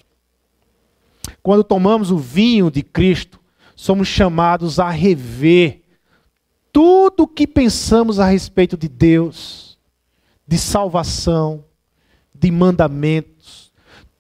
[1.49, 3.41] Quando tomamos o vinho de Cristo,
[3.75, 5.81] somos chamados a rever
[6.71, 9.79] tudo o que pensamos a respeito de Deus,
[10.47, 11.65] de salvação,
[12.35, 13.73] de mandamentos,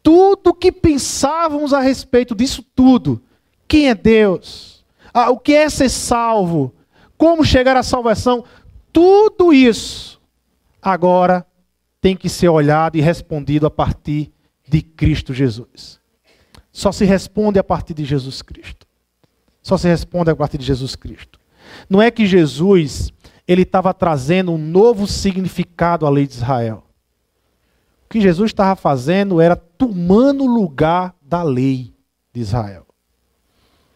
[0.02, 3.22] tudo o que pensávamos a respeito disso tudo.
[3.68, 4.82] Quem é Deus?
[5.12, 6.74] Ah, o que é ser salvo?
[7.18, 8.42] Como chegar à salvação?
[8.90, 10.18] Tudo isso
[10.80, 11.46] agora
[12.00, 14.32] tem que ser olhado e respondido a partir
[14.66, 15.98] de Cristo Jesus.
[16.78, 18.86] Só se responde a partir de Jesus Cristo.
[19.60, 21.40] Só se responde a partir de Jesus Cristo.
[21.90, 23.12] Não é que Jesus
[23.48, 26.84] ele estava trazendo um novo significado à lei de Israel.
[28.04, 31.92] O que Jesus estava fazendo era tomando o lugar da lei
[32.32, 32.86] de Israel.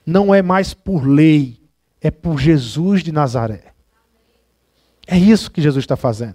[0.04, 1.60] Não é mais por lei,
[2.00, 3.74] é por Jesus de Nazaré.
[5.06, 6.34] É isso que Jesus está fazendo.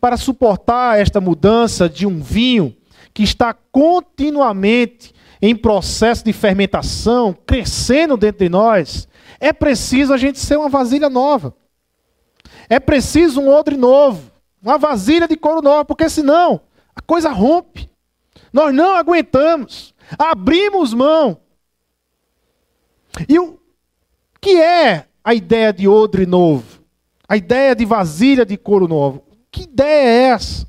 [0.00, 2.76] Para suportar esta mudança de um vinho
[3.14, 9.08] que está continuamente em processo de fermentação, crescendo dentro de nós,
[9.40, 11.52] é preciso a gente ser uma vasilha nova.
[12.68, 14.30] É preciso um odre novo,
[14.62, 16.60] uma vasilha de couro nova, porque senão
[16.94, 17.90] a coisa rompe.
[18.52, 19.92] Nós não aguentamos.
[20.16, 21.40] Abrimos mão.
[23.28, 23.58] E o
[24.40, 26.82] que é a ideia de odre novo?
[27.28, 29.24] A ideia de vasilha de couro novo?
[29.50, 30.62] Que ideia é essa?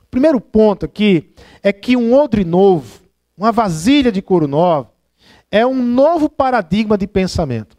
[0.00, 3.01] O primeiro ponto aqui é que um odre novo,
[3.36, 4.90] uma vasilha de couro novo,
[5.50, 7.76] é um novo paradigma de pensamento.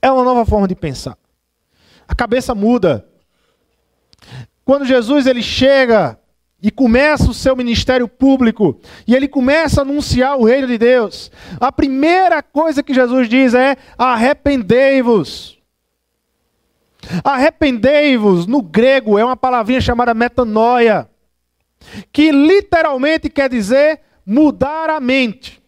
[0.00, 1.16] É uma nova forma de pensar.
[2.06, 3.06] A cabeça muda.
[4.64, 6.18] Quando Jesus ele chega
[6.60, 11.30] e começa o seu ministério público, e ele começa a anunciar o reino de Deus,
[11.60, 15.60] a primeira coisa que Jesus diz é: arrependei-vos.
[17.24, 21.08] Arrependei-vos, no grego, é uma palavrinha chamada metanoia,
[22.12, 25.62] que literalmente quer dizer mudar a mente,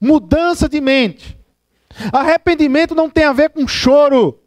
[0.00, 1.38] mudança de mente.
[2.12, 4.40] Arrependimento não tem a ver com choro,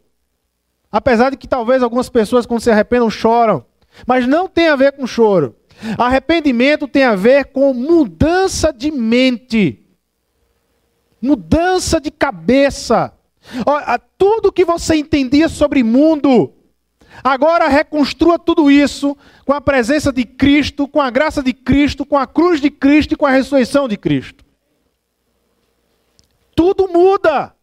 [0.92, 3.64] apesar de que talvez algumas pessoas, quando se arrependam, choram,
[4.06, 5.56] mas não tem a ver com choro.
[5.96, 9.86] Arrependimento tem a ver com mudança de mente,
[11.22, 13.12] mudança de cabeça.
[14.18, 16.52] Tudo que você entendia sobre mundo,
[17.24, 19.16] agora reconstrua tudo isso
[19.48, 23.14] com a presença de Cristo, com a graça de Cristo, com a cruz de Cristo
[23.14, 24.44] e com a ressurreição de Cristo.
[26.54, 27.54] Tudo muda.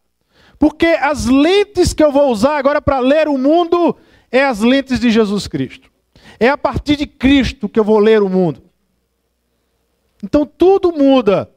[0.58, 3.96] Porque as lentes que eu vou usar agora para ler o mundo
[4.32, 5.88] é as lentes de Jesus Cristo.
[6.40, 8.64] É a partir de Cristo que eu vou ler o mundo.
[10.24, 11.48] Então tudo muda.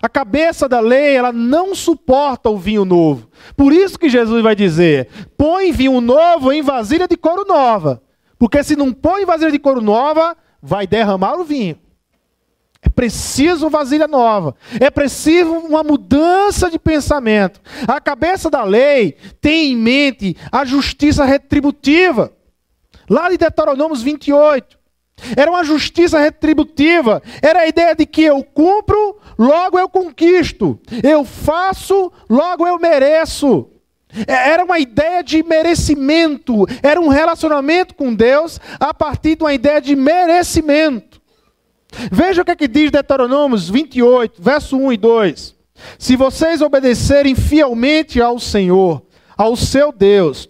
[0.00, 3.28] A cabeça da lei, ela não suporta o vinho novo.
[3.54, 8.02] Por isso que Jesus vai dizer: põe vinho novo em vasilha de couro nova.
[8.44, 11.78] Porque se não põe vasilha de couro nova, vai derramar o vinho.
[12.82, 14.54] É preciso vasilha nova.
[14.78, 17.58] É preciso uma mudança de pensamento.
[17.88, 22.34] A cabeça da lei tem em mente a justiça retributiva.
[23.08, 24.78] Lá de Deuteronômio 28.
[25.34, 27.22] Era uma justiça retributiva.
[27.40, 30.78] Era a ideia de que eu cumpro, logo eu conquisto.
[31.02, 33.70] Eu faço, logo eu mereço.
[34.26, 36.66] É, era uma ideia de merecimento.
[36.82, 41.20] Era um relacionamento com Deus a partir de uma ideia de merecimento.
[42.10, 45.54] Veja o que, é que diz Deuteronômio 28, verso 1 e 2.
[45.98, 49.02] Se vocês obedecerem fielmente ao Senhor,
[49.36, 50.48] ao seu Deus,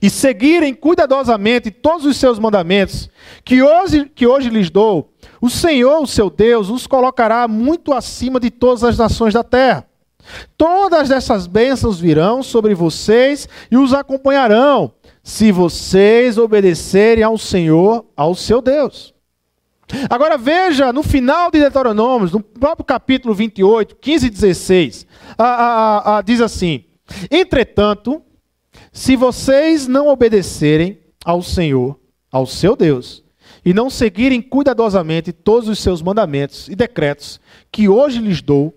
[0.00, 3.08] e seguirem cuidadosamente todos os seus mandamentos,
[3.44, 8.38] que hoje, que hoje lhes dou, o Senhor, o seu Deus, os colocará muito acima
[8.38, 9.87] de todas as nações da terra.
[10.56, 18.34] Todas essas bênçãos virão sobre vocês e os acompanharão, se vocês obedecerem ao Senhor, ao
[18.34, 19.14] seu Deus.
[20.10, 25.06] Agora veja, no final de Deuteronômio, no próprio capítulo 28, 15 e 16,
[25.38, 26.84] a, a, a, diz assim:
[27.30, 28.22] Entretanto,
[28.92, 31.98] se vocês não obedecerem ao Senhor,
[32.30, 33.24] ao seu Deus,
[33.64, 37.40] e não seguirem cuidadosamente todos os seus mandamentos e decretos
[37.72, 38.74] que hoje lhes dou,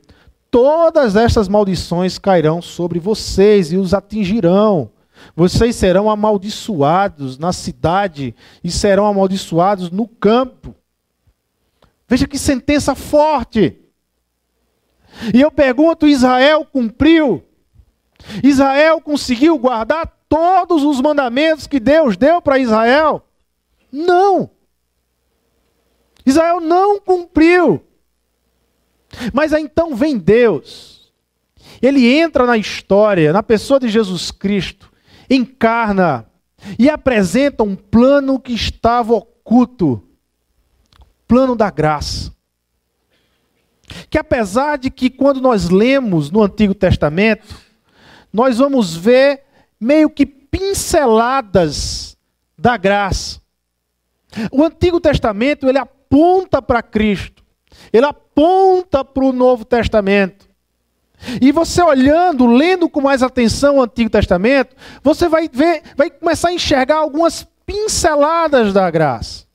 [0.51, 4.91] todas estas maldições cairão sobre vocês e os atingirão.
[5.35, 10.75] Vocês serão amaldiçoados na cidade e serão amaldiçoados no campo.
[12.07, 13.79] Veja que sentença forte.
[15.33, 17.43] E eu pergunto: Israel cumpriu?
[18.43, 23.25] Israel conseguiu guardar todos os mandamentos que Deus deu para Israel?
[23.91, 24.49] Não.
[26.25, 27.83] Israel não cumpriu.
[29.33, 31.11] Mas aí então vem Deus.
[31.81, 34.91] Ele entra na história, na pessoa de Jesus Cristo,
[35.29, 36.25] encarna
[36.77, 40.03] e apresenta um plano que estava oculto
[41.27, 42.33] plano da graça.
[44.09, 47.55] Que apesar de que quando nós lemos no Antigo Testamento,
[48.31, 49.43] nós vamos ver
[49.79, 52.17] meio que pinceladas
[52.57, 53.41] da graça.
[54.51, 57.40] O Antigo Testamento, ele aponta para Cristo.
[57.91, 60.49] Ele aponta para o Novo Testamento.
[61.39, 66.49] E você olhando, lendo com mais atenção o Antigo Testamento, você vai ver, vai começar
[66.49, 69.45] a enxergar algumas pinceladas da graça.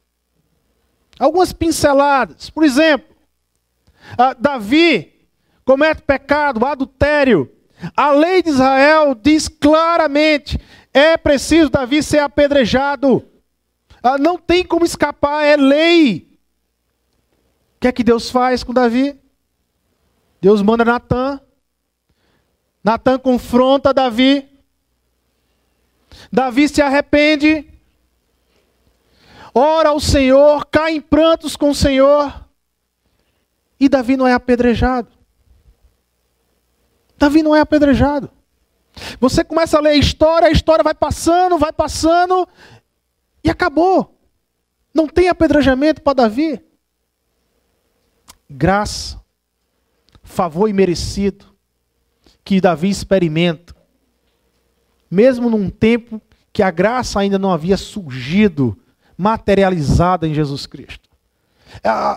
[1.19, 2.51] Algumas pinceladas.
[2.51, 3.17] Por exemplo,
[4.39, 5.13] Davi
[5.65, 7.51] comete pecado, adultério.
[7.97, 10.61] A lei de Israel diz claramente:
[10.93, 13.27] é preciso Davi ser apedrejado.
[14.03, 16.36] Ah, não tem como escapar, é lei.
[17.87, 19.17] Que é que Deus faz com Davi?
[20.41, 21.41] Deus manda Natan.
[22.83, 24.45] Natan confronta Davi.
[26.33, 27.65] Davi se arrepende.
[29.55, 32.35] Ora ao Senhor, cai em prantos com o Senhor.
[33.79, 35.09] E Davi não é apedrejado.
[37.17, 38.29] Davi não é apedrejado.
[39.21, 42.49] Você começa a ler a história, a história vai passando, vai passando,
[43.45, 44.19] e acabou.
[44.93, 46.67] Não tem apedrejamento para Davi.
[48.49, 49.21] Graça,
[50.23, 51.47] favor imerecido
[52.45, 53.75] que Davi experimenta.
[55.11, 56.21] Mesmo num tempo
[56.53, 58.79] que a graça ainda não havia surgido,
[59.17, 61.09] materializada em Jesus Cristo.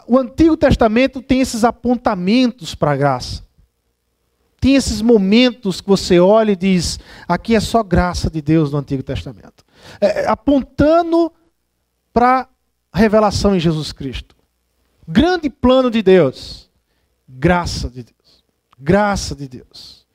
[0.08, 3.44] O Antigo Testamento tem esses apontamentos para a graça.
[4.60, 8.78] Tem esses momentos que você olha e diz: aqui é só graça de Deus no
[8.78, 9.64] Antigo Testamento.
[10.00, 11.32] É, é, apontando
[12.12, 12.48] para
[12.92, 14.36] a revelação em Jesus Cristo.
[15.12, 16.70] Grande plano de Deus.
[17.28, 18.44] Graça de Deus.
[18.80, 20.06] Graça de Deus.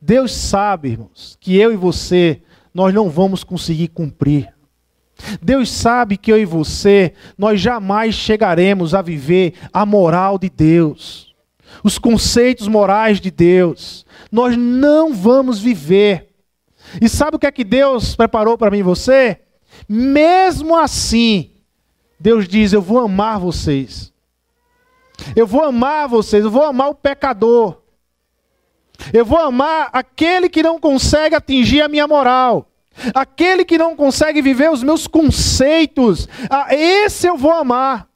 [0.00, 2.40] Deus sabe, irmãos, que eu e você,
[2.72, 4.54] nós não vamos conseguir cumprir.
[5.42, 11.34] Deus sabe que eu e você, nós jamais chegaremos a viver a moral de Deus,
[11.82, 14.06] os conceitos morais de Deus.
[14.30, 16.28] Nós não vamos viver.
[17.02, 19.40] E sabe o que é que Deus preparou para mim e você?
[19.88, 21.50] Mesmo assim,
[22.20, 24.14] Deus diz: Eu vou amar vocês.
[25.34, 27.78] Eu vou amar vocês, eu vou amar o pecador.
[29.12, 32.68] Eu vou amar aquele que não consegue atingir a minha moral.
[33.14, 38.08] Aquele que não consegue viver os meus conceitos, a esse eu vou amar.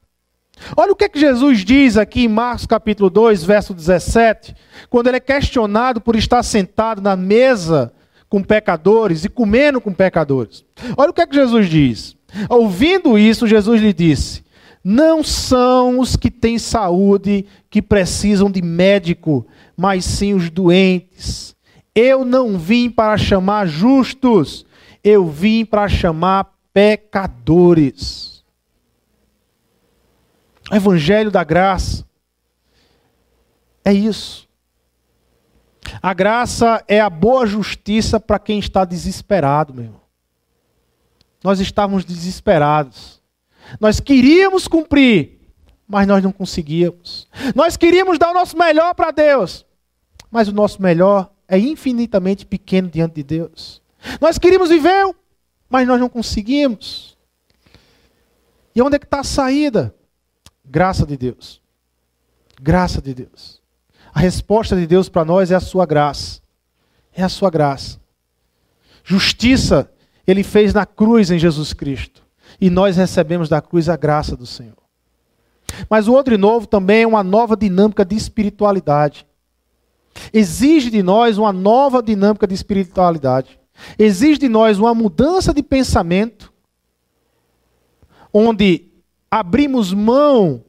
[0.76, 4.54] Olha o que, é que Jesus diz aqui em Marcos capítulo 2, verso 17,
[4.88, 7.92] quando ele é questionado por estar sentado na mesa
[8.28, 10.64] com pecadores e comendo com pecadores.
[10.96, 12.16] Olha o que, é que Jesus diz.
[12.48, 14.42] Ouvindo isso, Jesus lhe disse:
[14.82, 21.54] Não são os que têm saúde que precisam de médico, mas sim os doentes.
[21.94, 24.64] Eu não vim para chamar justos,
[25.04, 28.42] eu vim para chamar pecadores.
[30.72, 32.06] Evangelho da graça
[33.84, 34.48] é isso.
[36.00, 40.00] A graça é a boa justiça para quem está desesperado, meu.
[41.42, 43.19] Nós estávamos desesperados.
[43.78, 45.38] Nós queríamos cumprir,
[45.86, 47.28] mas nós não conseguíamos.
[47.54, 49.66] Nós queríamos dar o nosso melhor para Deus,
[50.30, 53.82] mas o nosso melhor é infinitamente pequeno diante de Deus.
[54.20, 55.14] Nós queríamos viver,
[55.68, 57.18] mas nós não conseguimos.
[58.74, 59.94] E onde é que está a saída?
[60.64, 61.60] Graça de Deus.
[62.60, 63.60] Graça de Deus.
[64.14, 66.40] A resposta de Deus para nós é a sua graça.
[67.12, 68.00] É a sua graça.
[69.02, 69.90] Justiça
[70.26, 72.22] ele fez na cruz em Jesus Cristo.
[72.60, 74.76] E nós recebemos da cruz a graça do Senhor.
[75.88, 79.26] Mas o outro novo também é uma nova dinâmica de espiritualidade.
[80.32, 83.60] Exige de nós uma nova dinâmica de espiritualidade
[83.98, 86.52] exige de nós uma mudança de pensamento,
[88.32, 88.88] onde
[89.30, 90.64] abrimos mão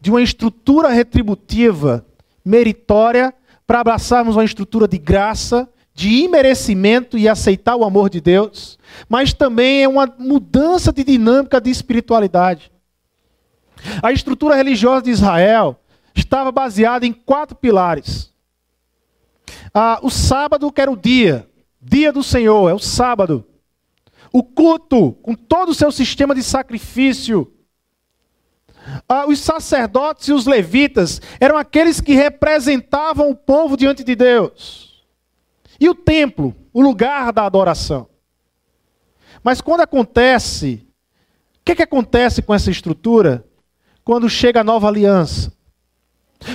[0.00, 2.04] de uma estrutura retributiva
[2.44, 3.32] meritória
[3.66, 8.78] para abraçarmos uma estrutura de graça de imerecimento e aceitar o amor de Deus,
[9.08, 12.72] mas também é uma mudança de dinâmica de espiritualidade.
[14.02, 15.78] A estrutura religiosa de Israel
[16.14, 18.32] estava baseada em quatro pilares.
[19.74, 21.48] Ah, o sábado, que era o dia,
[21.80, 23.44] dia do Senhor, é o sábado.
[24.32, 27.52] O culto, com todo o seu sistema de sacrifício.
[29.08, 34.91] Ah, os sacerdotes e os levitas eram aqueles que representavam o povo diante de Deus.
[35.82, 38.08] E o templo, o lugar da adoração.
[39.42, 40.86] Mas quando acontece,
[41.56, 43.44] o que, que acontece com essa estrutura?
[44.04, 45.52] Quando chega a nova aliança.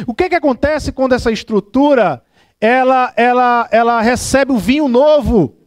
[0.07, 2.23] O que, que acontece quando essa estrutura
[2.61, 5.57] ela, ela, ela recebe o vinho novo?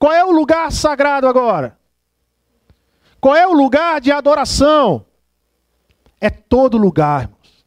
[0.00, 1.78] Qual é o lugar sagrado agora?
[3.20, 5.06] Qual é o lugar de adoração?
[6.20, 7.64] É todo lugar, irmãos.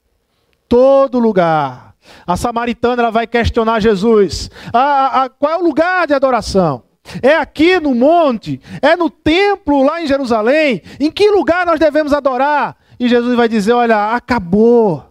[0.68, 1.95] Todo lugar.
[2.26, 4.50] A samaritana ela vai questionar Jesus.
[4.74, 6.84] A, a, qual é o lugar de adoração?
[7.22, 8.60] É aqui no monte?
[8.82, 10.82] É no templo lá em Jerusalém?
[11.00, 12.76] Em que lugar nós devemos adorar?
[13.00, 15.04] E Jesus vai dizer: Olha, acabou.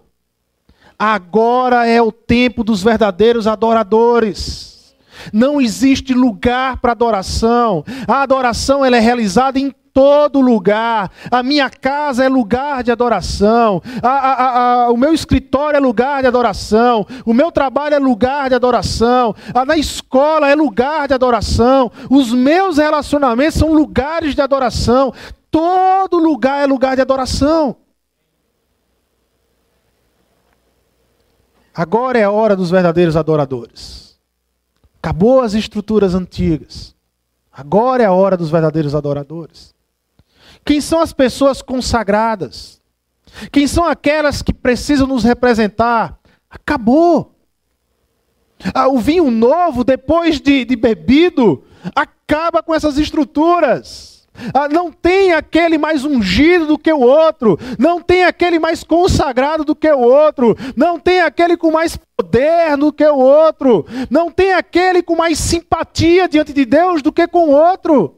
[0.99, 4.95] Agora é o tempo dos verdadeiros adoradores.
[5.33, 7.85] Não existe lugar para adoração.
[8.07, 11.11] A adoração ela é realizada em todo lugar.
[11.31, 13.81] A minha casa é lugar de adoração.
[14.03, 17.07] A, a, a, o meu escritório é lugar de adoração.
[17.25, 19.35] O meu trabalho é lugar de adoração.
[19.65, 21.91] na escola é lugar de adoração.
[22.11, 25.15] Os meus relacionamentos são lugares de adoração.
[25.51, 27.77] Todo lugar é lugar de adoração.
[31.73, 34.19] Agora é a hora dos verdadeiros adoradores.
[35.01, 36.95] Acabou as estruturas antigas.
[37.53, 39.75] Agora é a hora dos verdadeiros adoradores.
[40.65, 42.81] Quem são as pessoas consagradas?
[43.53, 46.19] Quem são aquelas que precisam nos representar?
[46.49, 47.35] Acabou.
[48.73, 54.27] Ah, o vinho novo, depois de, de bebido, acaba com essas estruturas.
[54.53, 59.65] Ah, não tem aquele mais ungido do que o outro, não tem aquele mais consagrado
[59.65, 64.33] do que o outro, não tem aquele com mais poder do que o outro, não
[64.33, 68.17] tem aquele com mais simpatia diante de Deus do que com o outro.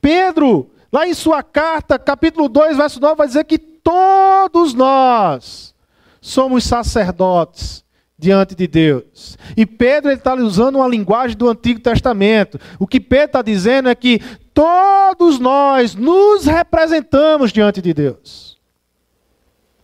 [0.00, 5.74] Pedro Lá em sua carta, capítulo 2, verso 9, vai dizer que todos nós
[6.20, 7.84] somos sacerdotes
[8.18, 9.38] diante de Deus.
[9.56, 12.58] E Pedro está usando uma linguagem do Antigo Testamento.
[12.78, 14.20] O que Pedro está dizendo é que
[14.52, 18.57] todos nós nos representamos diante de Deus.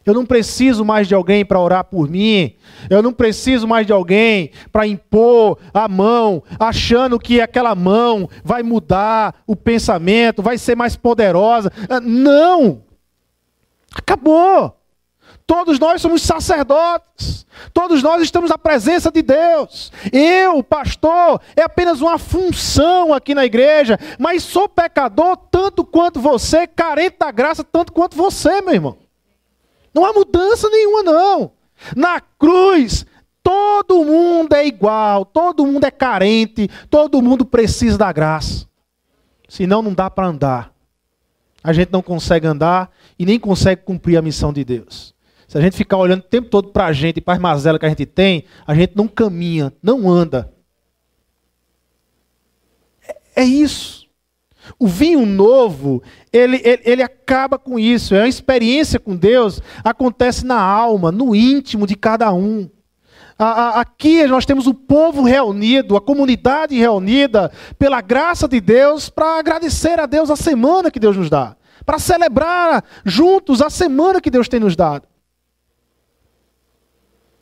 [0.04, 2.54] Eu não preciso mais de alguém para orar por mim.
[2.90, 8.62] Eu não preciso mais de alguém para impor a mão, achando que aquela mão vai
[8.62, 11.72] mudar o pensamento, vai ser mais poderosa.
[11.88, 12.82] Ah, não!
[13.94, 14.76] Acabou!
[15.46, 17.46] Todos nós somos sacerdotes.
[17.72, 19.92] Todos nós estamos na presença de Deus.
[20.12, 26.66] Eu, pastor, é apenas uma função aqui na igreja, mas sou pecador tanto quanto você,
[26.66, 29.03] carente da graça tanto quanto você, meu irmão.
[29.94, 31.52] Não há mudança nenhuma, não.
[31.96, 33.06] Na cruz,
[33.42, 38.66] todo mundo é igual, todo mundo é carente, todo mundo precisa da graça.
[39.48, 40.74] Senão não dá para andar.
[41.62, 45.14] A gente não consegue andar e nem consegue cumprir a missão de Deus.
[45.46, 47.78] Se a gente ficar olhando o tempo todo para a gente e para as mazelas
[47.78, 50.52] que a gente tem, a gente não caminha, não anda.
[53.06, 54.03] É, é isso.
[54.78, 56.02] O vinho novo,
[56.32, 58.14] ele, ele, ele, acaba com isso.
[58.14, 62.68] É uma experiência com Deus, acontece na alma, no íntimo de cada um.
[63.36, 69.98] Aqui nós temos o povo reunido, a comunidade reunida, pela graça de Deus, para agradecer
[69.98, 74.48] a Deus a semana que Deus nos dá, para celebrar juntos a semana que Deus
[74.48, 75.08] tem nos dado.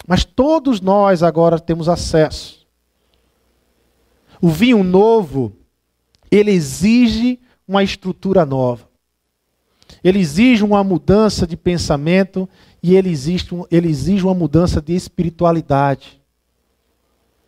[0.06, 2.66] Mas todos nós agora temos acesso.
[4.40, 5.52] O vinho novo,
[6.32, 8.88] ele exige uma estrutura nova.
[10.02, 12.48] Ele exige uma mudança de pensamento
[12.82, 16.20] e ele exige, ele exige uma mudança de espiritualidade.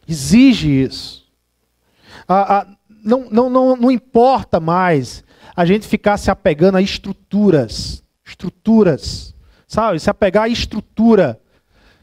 [0.06, 1.24] Exige isso.
[2.28, 2.66] Ah, ah,
[3.02, 5.24] não, não, não, não importa mais
[5.56, 8.04] a gente ficar se apegando a estruturas.
[8.22, 9.34] Estruturas.
[9.66, 9.98] Sabe?
[9.98, 11.40] Se apegar à estrutura.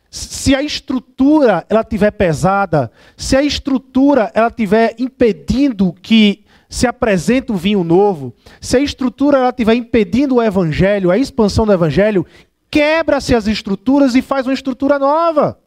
[0.10, 7.52] Se a estrutura ela tiver pesada, se a estrutura ela tiver impedindo que se apresenta
[7.52, 12.26] o vinho novo, se a estrutura ela estiver impedindo o evangelho, a expansão do evangelho,
[12.72, 15.60] quebra-se as estruturas e faz uma estrutura nova.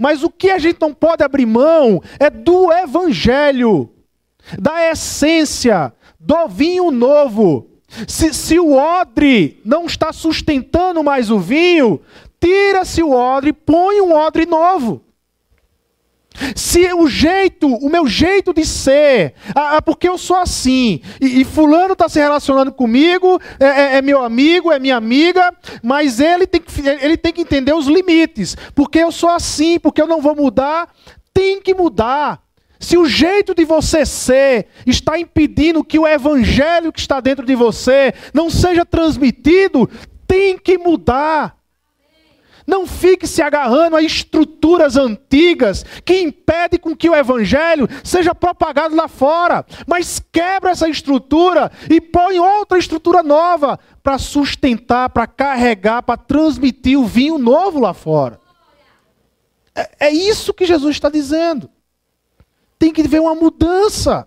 [0.00, 3.90] Mas o que a gente não pode abrir mão é do evangelho,
[4.60, 7.70] da essência, do vinho novo.
[8.08, 12.00] Se, se o odre não está sustentando mais o vinho,
[12.40, 15.00] tira-se o odre põe um odre novo.
[16.54, 21.40] Se o jeito, o meu jeito de ser, ah, ah porque eu sou assim, e,
[21.40, 26.20] e fulano está se relacionando comigo, é, é, é, meu amigo, é minha amiga, mas
[26.20, 30.06] ele tem, que, ele tem que entender os limites, porque eu sou assim, porque eu
[30.06, 30.88] não vou mudar,
[31.32, 32.42] tem que mudar.
[32.82, 37.54] Se o jeito de você ser está impedindo que o evangelho que está dentro de
[37.54, 39.88] você não seja transmitido,
[40.26, 41.61] tem que mudar.
[42.66, 48.94] Não fique se agarrando a estruturas antigas que impedem com que o evangelho seja propagado
[48.94, 56.02] lá fora, mas quebra essa estrutura e põe outra estrutura nova para sustentar, para carregar,
[56.02, 58.40] para transmitir o vinho novo lá fora.
[59.74, 61.70] É, é isso que Jesus está dizendo.
[62.78, 64.26] Tem que haver uma mudança.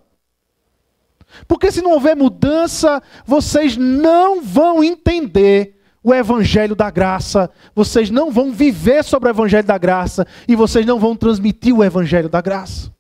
[1.47, 5.74] Porque se não houver mudança, vocês não vão entender
[6.06, 10.86] o evangelho da graça, vocês não vão viver sobre o evangelho da graça e vocês
[10.86, 12.93] não vão transmitir o evangelho da graça.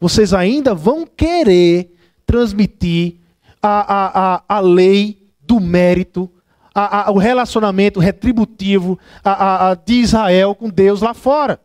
[0.00, 3.16] Vocês ainda vão querer transmitir
[3.60, 6.30] a, a, a, a lei do mérito,
[6.72, 11.60] a, a, o relacionamento retributivo a, de Israel com Deus lá fora.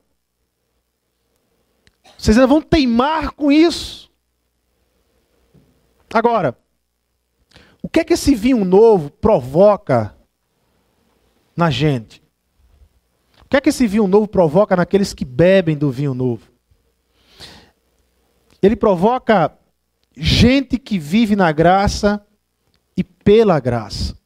[2.17, 4.09] Vocês ainda vão teimar com isso.
[6.11, 6.57] Agora,
[7.87, 10.13] o que é que esse vinho novo provoca
[11.55, 12.21] na gente?
[13.45, 16.51] O que é que esse vinho novo provoca naqueles que bebem do vinho novo?
[18.61, 19.57] Ele provoca
[20.17, 22.21] gente que vive na graça
[22.97, 24.17] e pela graça.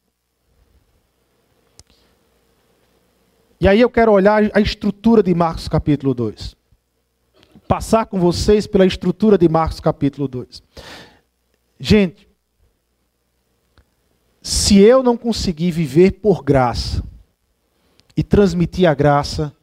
[3.60, 6.56] E aí eu quero olhar a estrutura de Marcos capítulo 2.
[7.68, 10.60] Passar com vocês pela estrutura de Marcos capítulo 2.
[11.78, 12.31] Gente,
[14.42, 17.02] se eu não conseguir viver por graça
[18.16, 19.54] e transmitir a graça,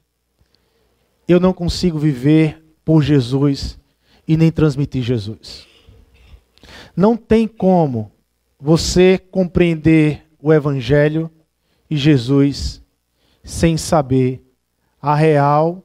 [1.28, 3.78] eu não consigo viver por Jesus
[4.26, 5.68] e nem transmitir Jesus.
[6.96, 8.12] Não tem como
[8.58, 11.30] você compreender o Evangelho
[11.90, 12.82] e Jesus
[13.44, 14.42] sem saber
[15.02, 15.84] a real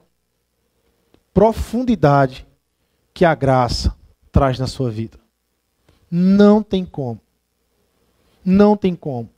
[1.32, 2.46] profundidade
[3.12, 3.96] que a graça
[4.30, 5.18] traz na sua vida.
[6.10, 7.23] Não tem como.
[8.44, 9.30] Não tem como.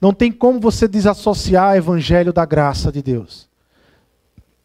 [0.00, 3.48] Não tem como você desassociar o evangelho da graça de Deus.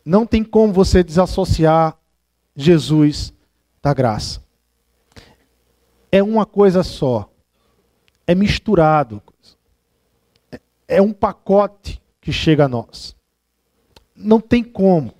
[0.05, 1.97] Não tem como você desassociar
[2.55, 3.33] Jesus
[3.81, 4.41] da graça.
[6.11, 7.29] É uma coisa só.
[8.25, 9.21] É misturado.
[10.87, 13.15] É um pacote que chega a nós.
[14.15, 15.13] Não tem como.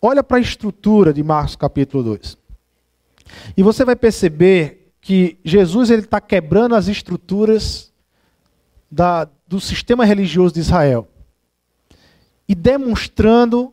[0.00, 2.38] Olha para a estrutura de Marcos capítulo 2.
[3.56, 7.92] E você vai perceber que Jesus ele está quebrando as estruturas
[8.90, 11.08] da, do sistema religioso de Israel
[12.48, 13.72] e demonstrando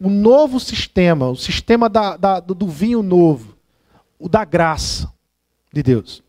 [0.00, 3.56] o novo sistema, o sistema da, da, do vinho novo,
[4.18, 5.12] o da graça
[5.72, 6.22] de Deus.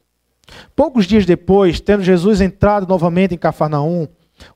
[0.76, 4.08] Poucos dias depois, tendo Jesus entrado novamente em Cafarnaum,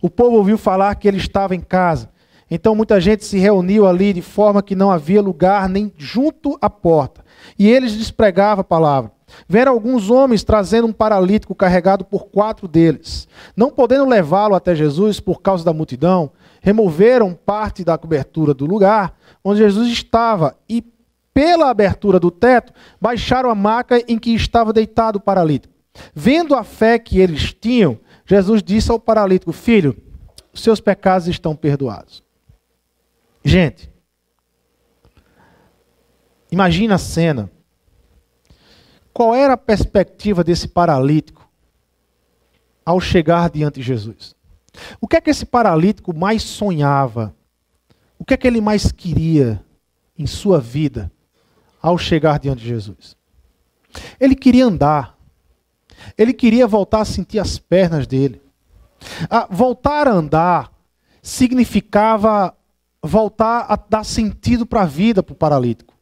[0.02, 2.10] o povo ouviu falar que ele estava em casa.
[2.50, 6.70] Então muita gente se reuniu ali de forma que não havia lugar nem junto à
[6.70, 7.24] porta.
[7.58, 9.12] E eles lhes pregavam a palavra.
[9.48, 13.28] Vieram alguns homens trazendo um paralítico carregado por quatro deles.
[13.56, 16.32] Não podendo levá-lo até Jesus por causa da multidão,
[16.62, 20.84] removeram parte da cobertura do lugar onde Jesus estava e,
[21.34, 22.72] pela abertura do teto,
[23.02, 25.74] baixaram a maca em que estava deitado o paralítico.
[26.14, 29.96] Vendo a fé que eles tinham, Jesus disse ao paralítico: Filho,
[30.54, 32.24] seus pecados estão perdoados.
[33.44, 33.92] Gente,
[36.52, 37.52] imagina a cena.
[39.14, 41.48] Qual era a perspectiva desse paralítico
[42.86, 44.36] ao chegar diante de Jesus?
[45.00, 47.36] O que é que esse paralítico mais sonhava?
[48.18, 49.64] O que é que ele mais queria
[50.18, 51.12] em sua vida
[51.82, 53.16] ao chegar diante de Jesus?
[54.20, 55.18] Ele queria andar.
[56.18, 58.42] Ele queria voltar a sentir as pernas dele.
[59.30, 60.72] Ah, voltar a andar
[61.22, 62.56] significava
[63.02, 65.94] voltar a dar sentido para a vida para o paralítico.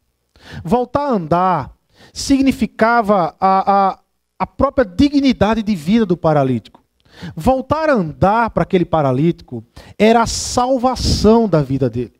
[0.63, 1.77] Voltar a andar
[2.13, 3.99] significava a, a,
[4.39, 6.81] a própria dignidade de vida do paralítico.
[7.35, 9.63] Voltar a andar para aquele paralítico
[9.97, 12.13] era a salvação da vida dele.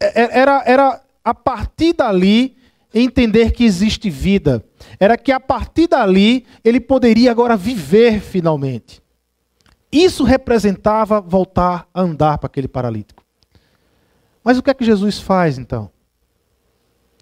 [0.00, 2.56] É, era, era a partir dali
[2.92, 4.64] entender que existe vida.
[4.98, 9.02] Era que a partir dali ele poderia agora viver finalmente.
[9.90, 13.22] Isso representava voltar a andar para aquele paralítico.
[14.42, 15.90] Mas o que é que Jesus faz então?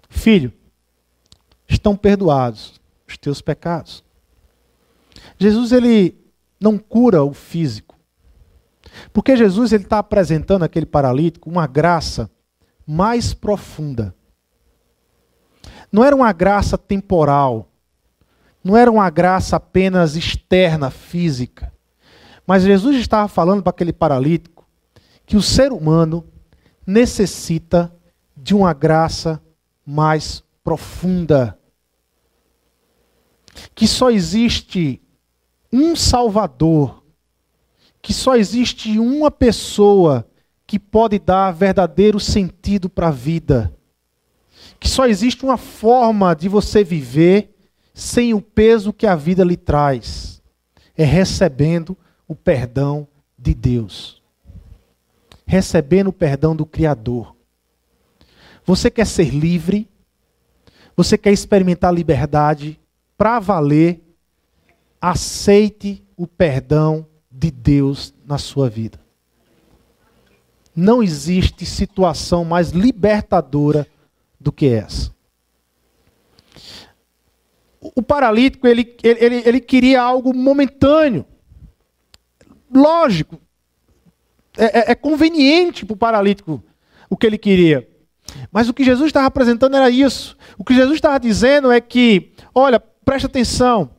[0.09, 0.53] Filho,
[1.67, 4.03] estão perdoados os teus pecados.
[5.37, 6.15] Jesus ele
[6.59, 7.95] não cura o físico.
[9.13, 12.29] Porque Jesus ele está apresentando aquele paralítico uma graça
[12.85, 14.15] mais profunda.
[15.91, 17.69] Não era uma graça temporal,
[18.63, 21.71] não era uma graça apenas externa, física.
[22.45, 24.65] Mas Jesus estava falando para aquele paralítico
[25.25, 26.25] que o ser humano
[26.85, 27.93] necessita
[28.35, 29.41] de uma graça
[29.85, 31.56] mais profunda.
[33.73, 35.01] Que só existe
[35.71, 37.03] um Salvador,
[38.01, 40.27] que só existe uma pessoa
[40.65, 43.73] que pode dar verdadeiro sentido para a vida.
[44.79, 47.55] Que só existe uma forma de você viver
[47.93, 50.41] sem o peso que a vida lhe traz.
[50.95, 51.97] É recebendo
[52.27, 54.21] o perdão de Deus.
[55.45, 57.35] Recebendo o perdão do Criador.
[58.65, 59.89] Você quer ser livre?
[60.95, 62.79] Você quer experimentar liberdade
[63.17, 64.03] para valer?
[65.01, 68.99] Aceite o perdão de Deus na sua vida.
[70.75, 73.87] Não existe situação mais libertadora
[74.39, 75.15] do que essa.
[77.79, 81.25] O paralítico, ele, ele, ele queria algo momentâneo.
[82.73, 83.39] Lógico.
[84.57, 86.63] É, é, é conveniente para o paralítico
[87.09, 87.87] o que ele queria.
[88.51, 90.37] Mas o que Jesus estava apresentando era isso.
[90.57, 93.89] O que Jesus estava dizendo é que, olha, preste atenção.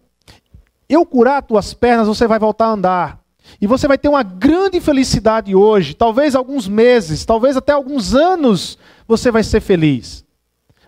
[0.86, 3.24] Eu curar tuas pernas, você vai voltar a andar.
[3.58, 8.76] E você vai ter uma grande felicidade hoje, talvez alguns meses, talvez até alguns anos,
[9.06, 10.26] você vai ser feliz.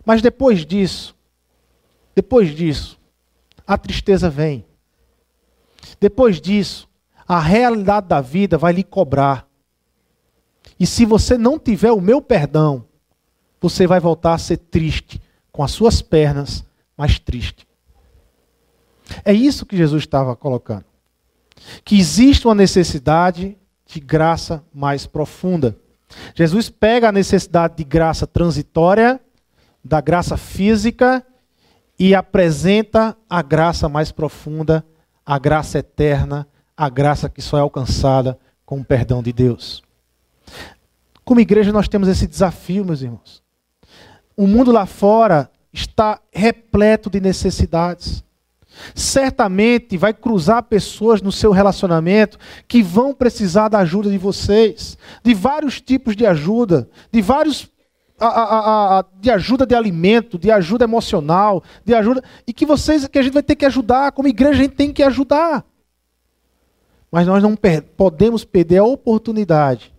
[0.04, 1.16] Mas depois disso,
[2.14, 3.00] depois disso,
[3.66, 4.66] a tristeza vem.
[5.98, 6.86] Depois disso,
[7.26, 9.48] a realidade da vida vai lhe cobrar.
[10.78, 12.84] E se você não tiver o meu perdão,
[13.58, 16.62] você vai voltar a ser triste, com as suas pernas,
[16.98, 17.69] mais triste.
[19.24, 20.84] É isso que Jesus estava colocando
[21.84, 23.56] que existe uma necessidade
[23.86, 25.76] de graça mais profunda.
[26.34, 29.20] Jesus pega a necessidade de graça transitória,
[29.84, 31.24] da graça física,
[31.98, 34.84] e apresenta a graça mais profunda,
[35.24, 36.46] a graça eterna,
[36.76, 39.82] a graça que só é alcançada com o perdão de Deus.
[41.24, 43.42] Como igreja, nós temos esse desafio, meus irmãos.
[44.36, 48.24] O mundo lá fora está repleto de necessidades.
[48.94, 55.34] Certamente vai cruzar pessoas no seu relacionamento que vão precisar da ajuda de vocês, de
[55.34, 57.70] vários tipos de ajuda, de vários
[58.20, 63.08] a, a, a, de ajuda de alimento, de ajuda emocional, de ajuda e que vocês
[63.08, 65.64] que a gente vai ter que ajudar, como igreja a gente tem que ajudar.
[67.10, 69.92] Mas nós não per podemos perder a oportunidade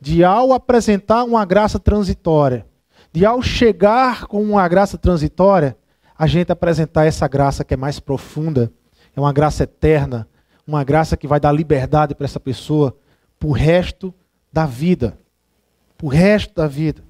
[0.00, 2.66] de ao apresentar uma graça transitória,
[3.12, 5.76] de ao chegar com uma graça transitória,
[6.18, 8.72] a gente apresentar essa graça que é mais profunda,
[9.14, 10.28] é uma graça eterna,
[10.66, 12.96] uma graça que vai dar liberdade para essa pessoa
[13.38, 14.14] para o resto
[14.52, 15.18] da vida.
[15.96, 17.04] Para o resto da vida.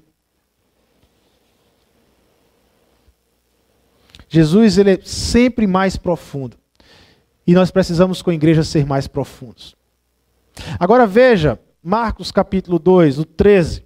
[4.29, 6.57] Jesus ele é sempre mais profundo.
[7.45, 9.75] E nós precisamos, com a igreja, ser mais profundos.
[10.77, 13.85] Agora veja, Marcos capítulo 2, o 13.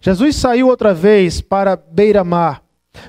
[0.00, 2.64] Jesus saiu outra vez para beira-mar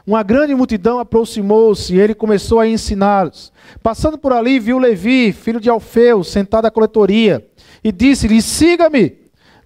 [0.05, 3.51] uma grande multidão aproximou-se e ele começou a ensiná-los.
[3.81, 7.45] Passando por ali, viu Levi, filho de Alfeu, sentado à coletoria,
[7.83, 9.17] e disse-lhe: Siga-me.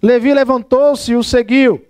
[0.02, 1.82] Levi levantou-se e o seguiu.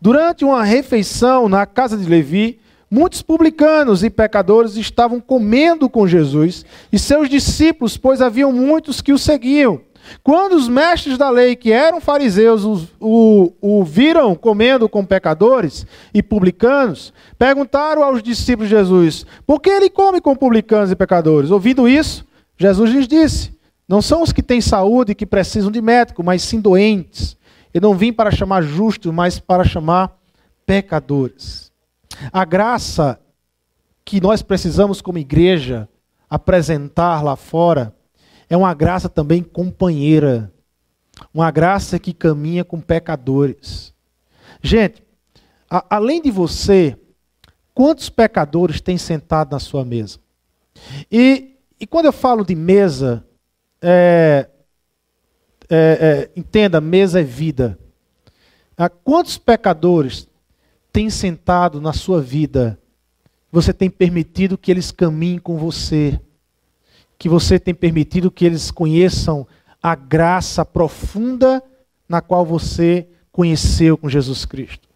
[0.00, 2.58] Durante uma refeição na casa de Levi,
[2.90, 9.12] muitos publicanos e pecadores estavam comendo com Jesus e seus discípulos, pois haviam muitos que
[9.12, 9.80] o seguiam.
[10.22, 12.64] Quando os mestres da lei, que eram fariseus,
[13.00, 19.70] o, o, viram comendo com pecadores e publicanos, perguntaram aos discípulos de Jesus: por que
[19.70, 21.50] ele come com publicanos e pecadores?
[21.50, 22.24] Ouvindo isso,
[22.56, 26.60] Jesus lhes disse: Não são os que têm saúde que precisam de médico, mas sim
[26.60, 27.36] doentes.
[27.72, 30.16] Eu não vim para chamar justos, mas para chamar
[30.64, 31.72] pecadores.
[32.32, 33.18] A graça
[34.04, 35.88] que nós precisamos, como igreja,
[36.28, 37.94] apresentar lá fora
[38.48, 40.52] é uma graça também companheira.
[41.32, 43.94] Uma graça que caminha com pecadores.
[44.62, 45.02] Gente,
[45.70, 46.96] a, além de você,
[47.72, 50.18] quantos pecadores tem sentado na sua mesa?
[51.10, 53.24] E, e quando eu falo de mesa,
[53.80, 54.48] é,
[55.70, 57.78] é, é, entenda, mesa é vida.
[58.76, 60.28] Ah, quantos pecadores
[60.92, 62.78] tem sentado na sua vida?
[63.52, 66.20] Você tem permitido que eles caminhem com você?
[67.18, 69.46] Que você tem permitido que eles conheçam
[69.82, 71.62] a graça profunda
[72.08, 74.88] na qual você conheceu com Jesus Cristo.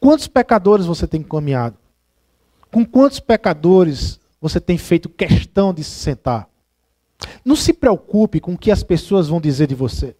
[0.00, 1.76] Quantos pecadores você tem caminhado?
[2.70, 6.48] Com quantos pecadores você tem feito questão de se sentar?
[7.44, 10.14] Não se preocupe com o que as pessoas vão dizer de você.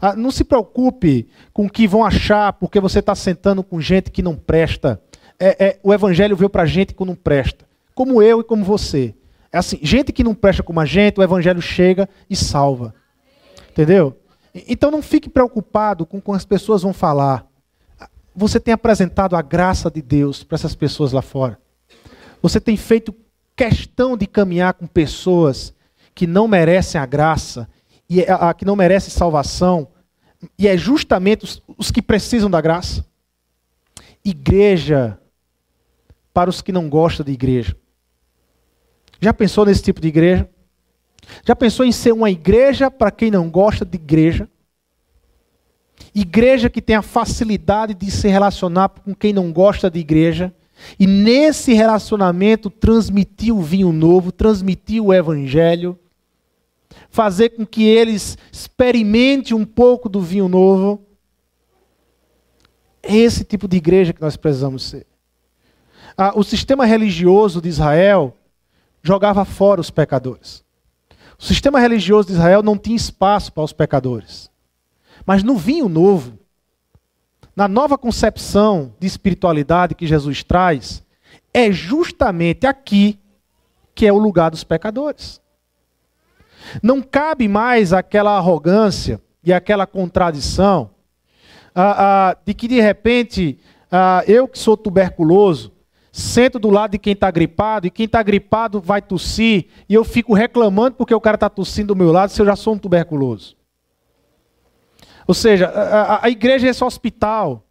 [0.00, 4.10] Ah, não se preocupe com o que vão achar porque você está sentando com gente
[4.10, 5.00] que não presta.
[5.38, 7.64] É, é, o evangelho veio para gente que não presta,
[7.94, 9.14] como eu e como você.
[9.52, 12.94] É assim, gente que não presta como a gente, o evangelho chega e salva.
[13.70, 14.18] Entendeu?
[14.54, 17.46] Então não fique preocupado com o que as pessoas vão falar.
[18.34, 21.58] Você tem apresentado a graça de Deus para essas pessoas lá fora.
[22.40, 23.14] Você tem feito
[23.54, 25.74] questão de caminhar com pessoas
[26.14, 27.68] que não merecem a graça
[28.08, 29.88] e a, a, que não merecem salvação,
[30.58, 33.06] e é justamente os, os que precisam da graça.
[34.24, 35.18] Igreja
[36.34, 37.76] para os que não gostam de igreja.
[39.22, 40.50] Já pensou nesse tipo de igreja?
[41.46, 44.48] Já pensou em ser uma igreja para quem não gosta de igreja?
[46.12, 50.52] Igreja que tem a facilidade de se relacionar com quem não gosta de igreja.
[50.98, 55.96] E nesse relacionamento transmitir o vinho novo, transmitir o evangelho,
[57.08, 61.00] fazer com que eles experimentem um pouco do vinho novo.
[63.00, 65.06] É esse tipo de igreja que nós precisamos ser.
[66.16, 68.36] Ah, o sistema religioso de Israel
[69.02, 70.64] jogava fora os pecadores.
[71.38, 74.50] O sistema religioso de Israel não tinha espaço para os pecadores.
[75.26, 76.38] Mas no vinho novo,
[77.54, 81.02] na nova concepção de espiritualidade que Jesus traz,
[81.52, 83.18] é justamente aqui
[83.94, 85.40] que é o lugar dos pecadores.
[86.82, 90.90] Não cabe mais aquela arrogância e aquela contradição
[91.74, 93.58] ah, ah, de que de repente
[93.90, 95.72] ah, eu que sou tuberculoso
[96.12, 100.04] sento do lado de quem está gripado e quem está gripado vai tossir e eu
[100.04, 102.78] fico reclamando porque o cara está tossindo do meu lado se eu já sou um
[102.78, 103.56] tuberculoso.
[105.26, 107.64] Ou seja, a, a igreja é esse hospital.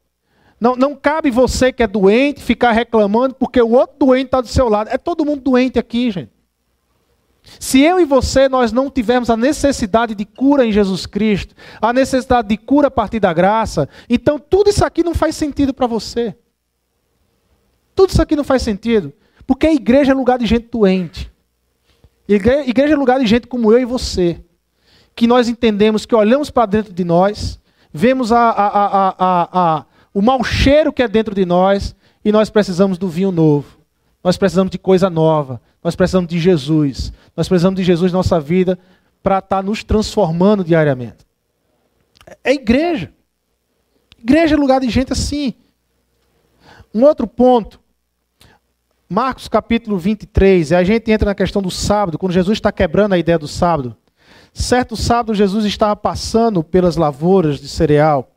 [0.59, 4.47] Não, não cabe você que é doente ficar reclamando porque o outro doente está do
[4.47, 4.89] seu lado.
[4.89, 6.31] É todo mundo doente aqui, gente.
[7.59, 11.91] Se eu e você nós não tivermos a necessidade de cura em Jesus Cristo, a
[11.91, 15.87] necessidade de cura a partir da graça, então tudo isso aqui não faz sentido para
[15.87, 16.35] você.
[17.95, 19.13] Tudo isso aqui não faz sentido,
[19.45, 21.31] porque a igreja é lugar de gente doente.
[22.27, 24.41] Igreja é lugar de gente como eu e você
[25.15, 27.59] que nós entendemos que olhamos para dentro de nós,
[27.91, 32.97] vemos a, a, a, o mau cheiro que é dentro de nós e nós precisamos
[32.97, 33.79] do vinho novo.
[34.23, 35.61] Nós precisamos de coisa nova.
[35.83, 37.11] Nós precisamos de Jesus.
[37.35, 38.77] Nós precisamos de Jesus na nossa vida
[39.23, 41.25] para estar tá nos transformando diariamente.
[42.43, 43.11] É igreja.
[44.19, 45.55] Igreja é lugar de gente assim.
[46.93, 47.80] Um outro ponto.
[49.11, 50.71] Marcos capítulo 23.
[50.71, 53.93] A gente entra na questão do sábado, quando Jesus está quebrando a ideia do sábado.
[54.53, 58.31] Certo sábado, Jesus estava passando pelas lavouras de cereal.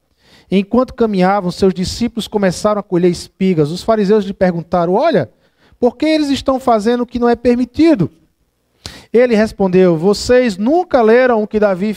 [0.51, 3.70] Enquanto caminhavam, seus discípulos começaram a colher espigas.
[3.70, 5.31] Os fariseus lhe perguntaram: Olha,
[5.79, 8.11] por que eles estão fazendo o que não é permitido?
[9.12, 11.97] Ele respondeu: Vocês nunca leram o que Davi,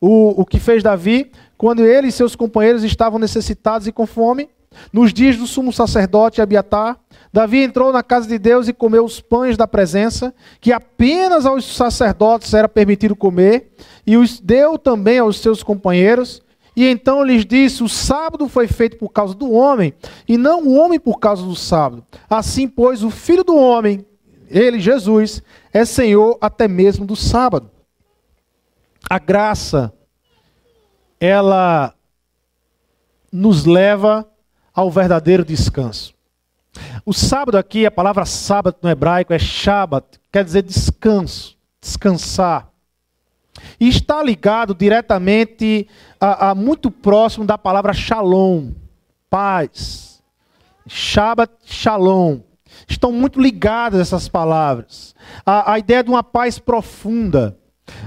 [0.00, 4.48] o, o que fez Davi, quando ele e seus companheiros estavam necessitados e com fome?
[4.92, 6.98] Nos dias do sumo sacerdote Abiatar,
[7.34, 11.64] Davi entrou na casa de Deus e comeu os pães da presença, que apenas aos
[11.64, 13.72] sacerdotes era permitido comer,
[14.06, 16.40] e os deu também aos seus companheiros.
[16.76, 19.92] E então lhes disse: O sábado foi feito por causa do homem,
[20.28, 22.06] e não o homem por causa do sábado.
[22.30, 24.06] Assim, pois, o filho do homem,
[24.48, 27.68] ele, Jesus, é senhor até mesmo do sábado.
[29.10, 29.92] A graça,
[31.18, 31.92] ela
[33.32, 34.24] nos leva
[34.72, 36.13] ao verdadeiro descanso.
[37.04, 42.70] O sábado aqui, a palavra sábado no hebraico é Shabbat, quer dizer descanso, descansar.
[43.78, 45.88] E está ligado diretamente
[46.20, 48.72] a, a muito próximo da palavra shalom,
[49.30, 50.22] paz.
[50.86, 52.40] Shabbat, shalom.
[52.88, 55.14] Estão muito ligadas essas palavras.
[55.46, 57.56] A, a ideia de uma paz profunda.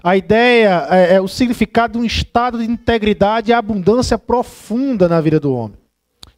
[0.03, 5.21] A ideia, é, é o significado de um estado de integridade e abundância profunda na
[5.21, 5.77] vida do homem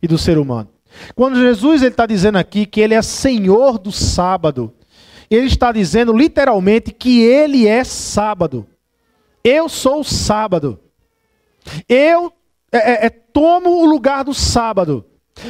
[0.01, 0.69] e do ser humano.
[1.15, 4.73] Quando Jesus está dizendo aqui que ele é senhor do sábado,
[5.29, 8.65] ele está dizendo literalmente que ele é sábado.
[9.43, 10.79] Eu sou o sábado.
[11.87, 12.33] Eu
[12.71, 15.05] é, é, é, tomo o lugar do sábado.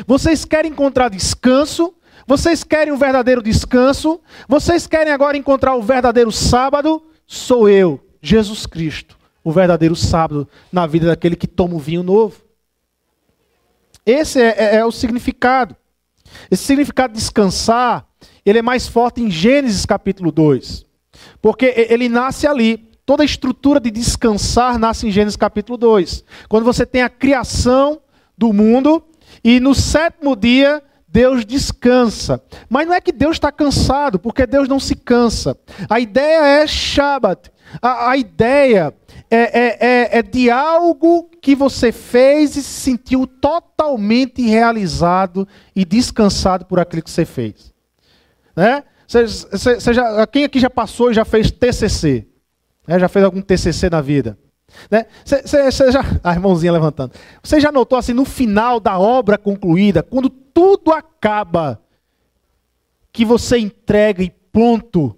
[0.06, 1.94] Vocês querem encontrar descanso?
[2.28, 4.20] Vocês querem o verdadeiro descanso?
[4.48, 7.02] Vocês querem agora encontrar o verdadeiro sábado?
[7.26, 12.49] Sou eu, Jesus Cristo, o verdadeiro sábado na vida daquele que toma o vinho novo.
[14.10, 15.76] Esse é, é, é o significado.
[16.50, 18.08] Esse significado de descansar,
[18.44, 20.86] ele é mais forte em Gênesis capítulo 2.
[21.42, 22.90] Porque ele nasce ali.
[23.06, 26.24] Toda a estrutura de descansar nasce em Gênesis capítulo 2.
[26.48, 28.02] Quando você tem a criação
[28.38, 29.04] do mundo
[29.44, 32.42] e no sétimo dia Deus descansa.
[32.70, 35.58] Mas não é que Deus está cansado, porque Deus não se cansa.
[35.90, 37.52] A ideia é Shabat.
[37.82, 38.94] A, a ideia
[39.30, 45.86] é, é, é, é de algo que você fez e se sentiu totalmente realizado e
[45.86, 47.74] descansado por aquilo que você fez.
[48.56, 48.84] Né?
[49.08, 52.28] Você, já, quem aqui já passou e já fez TCC?
[52.88, 53.00] Né?
[53.00, 54.38] Já fez algum TCC na vida?
[54.90, 55.06] Né?
[55.24, 57.14] Você já, a irmãozinha levantando.
[57.44, 61.82] Você já notou assim, no final da obra concluída, quando tudo acaba,
[63.12, 65.16] que você entrega e ponto,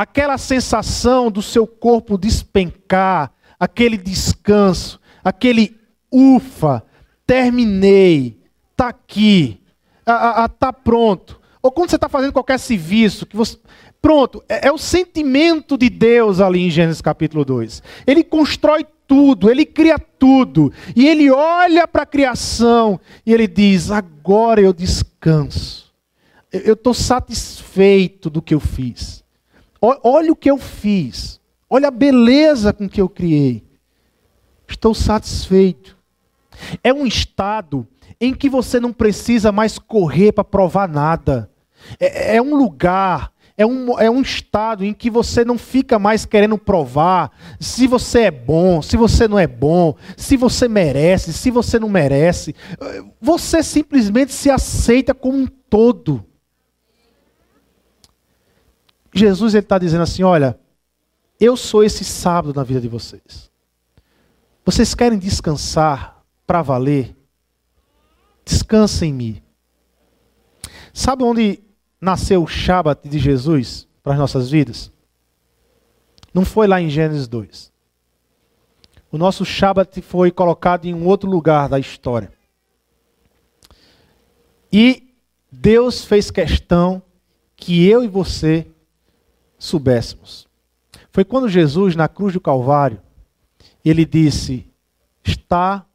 [0.00, 5.76] aquela sensação do seu corpo despencar, aquele descanso, aquele
[6.10, 6.82] ufa,
[7.26, 8.40] terminei,
[8.74, 9.60] tá aqui,
[10.06, 11.38] a, a, tá pronto.
[11.60, 13.58] Ou quando você está fazendo qualquer serviço, que você,
[14.00, 17.82] pronto, é, é o sentimento de Deus ali em Gênesis capítulo 2.
[18.06, 23.90] Ele constrói tudo, ele cria tudo, e ele olha para a criação e ele diz:
[23.90, 25.92] agora eu descanso,
[26.50, 29.19] eu estou satisfeito do que eu fiz.
[29.80, 31.40] Olha o que eu fiz.
[31.68, 33.64] Olha a beleza com que eu criei.
[34.68, 35.96] Estou satisfeito.
[36.82, 37.86] É um estado
[38.20, 41.50] em que você não precisa mais correr para provar nada.
[41.98, 46.26] É, é, um lugar, é um, é um estado em que você não fica mais
[46.26, 51.50] querendo provar se você é bom, se você não é bom, se você merece, se
[51.50, 52.54] você não merece.
[53.20, 56.24] Você simplesmente se aceita como um todo.
[59.12, 60.58] Jesus está dizendo assim: olha,
[61.38, 63.50] eu sou esse sábado na vida de vocês.
[64.64, 67.16] Vocês querem descansar para valer?
[68.44, 69.42] Descansem em mim.
[70.92, 71.62] Sabe onde
[72.00, 74.92] nasceu o Shabat de Jesus para as nossas vidas?
[76.32, 77.72] Não foi lá em Gênesis 2.
[79.10, 82.32] O nosso Shabat foi colocado em um outro lugar da história.
[84.72, 85.14] E
[85.50, 87.02] Deus fez questão
[87.56, 88.70] que eu e você
[89.60, 90.48] soubéssemos.
[91.12, 93.00] Foi quando Jesus, na cruz do Calvário,
[93.84, 94.66] ele disse:
[95.22, 95.86] Está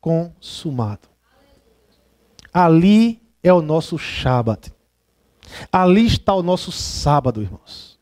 [0.00, 1.08] consumado.
[2.52, 4.72] Ali é o nosso Shabat.
[5.70, 7.98] Ali está o nosso sábado, irmãos.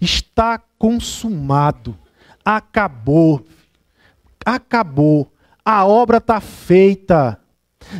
[0.00, 1.98] Está consumado.
[2.44, 3.44] Acabou.
[4.44, 5.32] Acabou.
[5.64, 7.40] A obra está feita.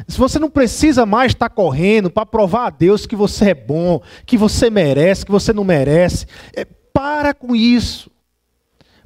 [0.09, 4.01] Se você não precisa mais estar correndo para provar a Deus que você é bom,
[4.27, 8.11] que você merece, que você não merece, é, para com isso.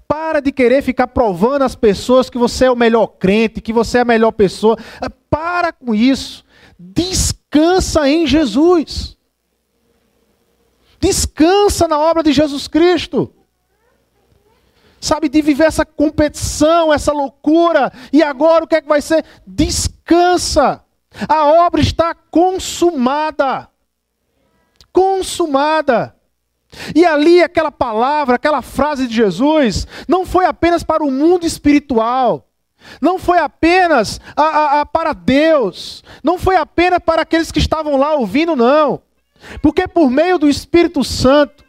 [0.09, 3.99] Para de querer ficar provando às pessoas que você é o melhor crente, que você
[3.99, 4.77] é a melhor pessoa.
[5.03, 6.45] É, para com isso.
[6.79, 9.17] Descansa em Jesus.
[11.01, 13.36] Descansa na obra de Jesus Cristo
[15.07, 17.93] sabe, de viver essa competição, essa loucura.
[18.13, 19.25] E agora o que é que vai ser?
[19.47, 20.83] Descansa.
[21.29, 23.69] A obra está consumada.
[24.93, 26.15] Consumada.
[26.95, 32.47] E ali aquela palavra, aquela frase de Jesus, não foi apenas para o mundo espiritual,
[33.01, 37.97] não foi apenas a, a, a para Deus, não foi apenas para aqueles que estavam
[37.97, 39.01] lá ouvindo, não.
[39.63, 41.65] Porque por meio do Espírito Santo,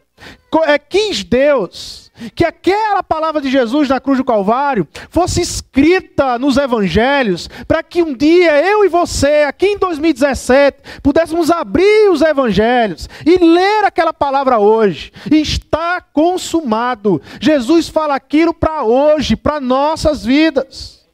[0.89, 7.49] quis Deus que aquela palavra de Jesus na cruz do Calvário fosse escrita nos evangelhos,
[7.67, 13.37] para que um dia eu e você, aqui em 2017, pudéssemos abrir os evangelhos e
[13.37, 15.11] ler aquela palavra hoje.
[15.31, 17.21] Está consumado.
[17.39, 21.07] Jesus fala aquilo para hoje, para nossas vidas.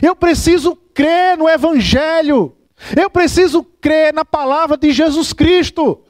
[0.00, 2.54] Eu preciso crer no evangelho.
[2.96, 6.02] Eu preciso crer na palavra de Jesus Cristo.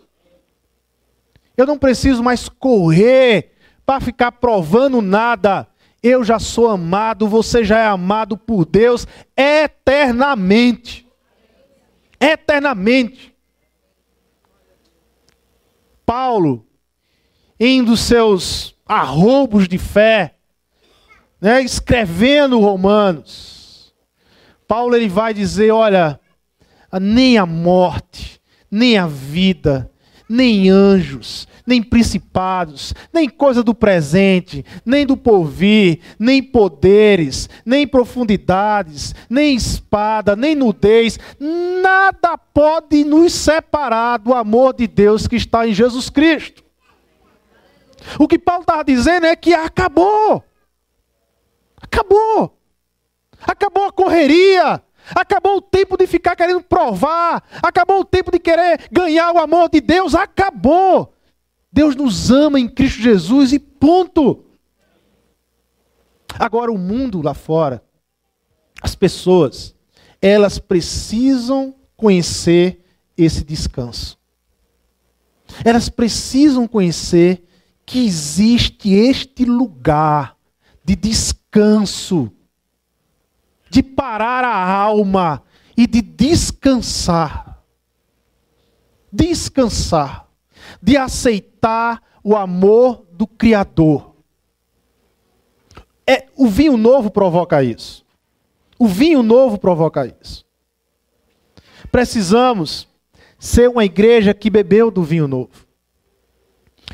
[1.57, 3.53] Eu não preciso mais correr
[3.85, 5.69] para ficar provando nada.
[6.03, 11.07] Eu já sou amado, você já é amado por Deus eternamente.
[12.19, 13.35] Eternamente.
[16.05, 16.67] Paulo,
[17.59, 20.35] em dos seus arroubos de fé,
[21.41, 23.95] né, escrevendo Romanos,
[24.67, 26.19] Paulo ele vai dizer: olha,
[27.01, 28.41] nem a morte,
[28.71, 29.92] nem a vida,
[30.33, 39.15] nem anjos, nem principados, nem coisa do presente, nem do porvir, nem poderes, nem profundidades,
[39.29, 45.75] nem espada, nem nudez, nada pode nos separar do amor de Deus que está em
[45.75, 46.65] Jesus Cristo.
[48.19, 50.43] O que Paulo estava dizendo é que acabou.
[51.81, 52.59] Acabou.
[53.47, 54.83] Acabou a correria.
[55.15, 57.43] Acabou o tempo de ficar querendo provar.
[57.63, 60.15] Acabou o tempo de querer ganhar o amor de Deus.
[60.15, 61.15] Acabou.
[61.73, 64.45] Deus nos ama em Cristo Jesus e ponto.
[66.39, 67.83] Agora, o mundo lá fora,
[68.81, 69.75] as pessoas,
[70.21, 72.85] elas precisam conhecer
[73.17, 74.19] esse descanso.
[75.65, 77.45] Elas precisam conhecer
[77.85, 80.37] que existe este lugar
[80.85, 82.33] de descanso,
[83.73, 85.43] de parar a alma
[85.75, 87.65] e de descansar.
[89.11, 90.29] Descansar,
[90.83, 94.15] de aceitar o amor do Criador.
[96.07, 98.05] É, o vinho novo provoca isso.
[98.79, 100.45] O vinho novo provoca isso.
[101.91, 102.87] Precisamos
[103.39, 105.67] ser uma igreja que bebeu do vinho novo,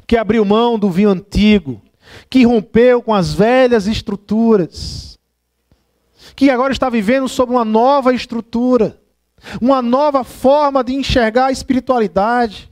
[0.06, 1.82] que abriu mão do vinho antigo,
[2.30, 5.17] que rompeu com as velhas estruturas,
[6.38, 8.96] que agora está vivendo sob uma nova estrutura,
[9.60, 12.70] uma nova forma de enxergar a espiritualidade,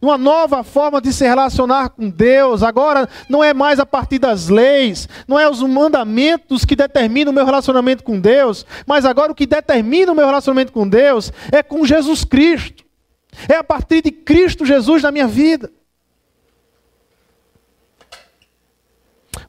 [0.00, 2.62] uma nova forma de se relacionar com Deus.
[2.62, 7.34] Agora não é mais a partir das leis, não é os mandamentos que determinam o
[7.34, 11.60] meu relacionamento com Deus, mas agora o que determina o meu relacionamento com Deus é
[11.60, 12.84] com Jesus Cristo.
[13.48, 15.72] É a partir de Cristo Jesus na minha vida.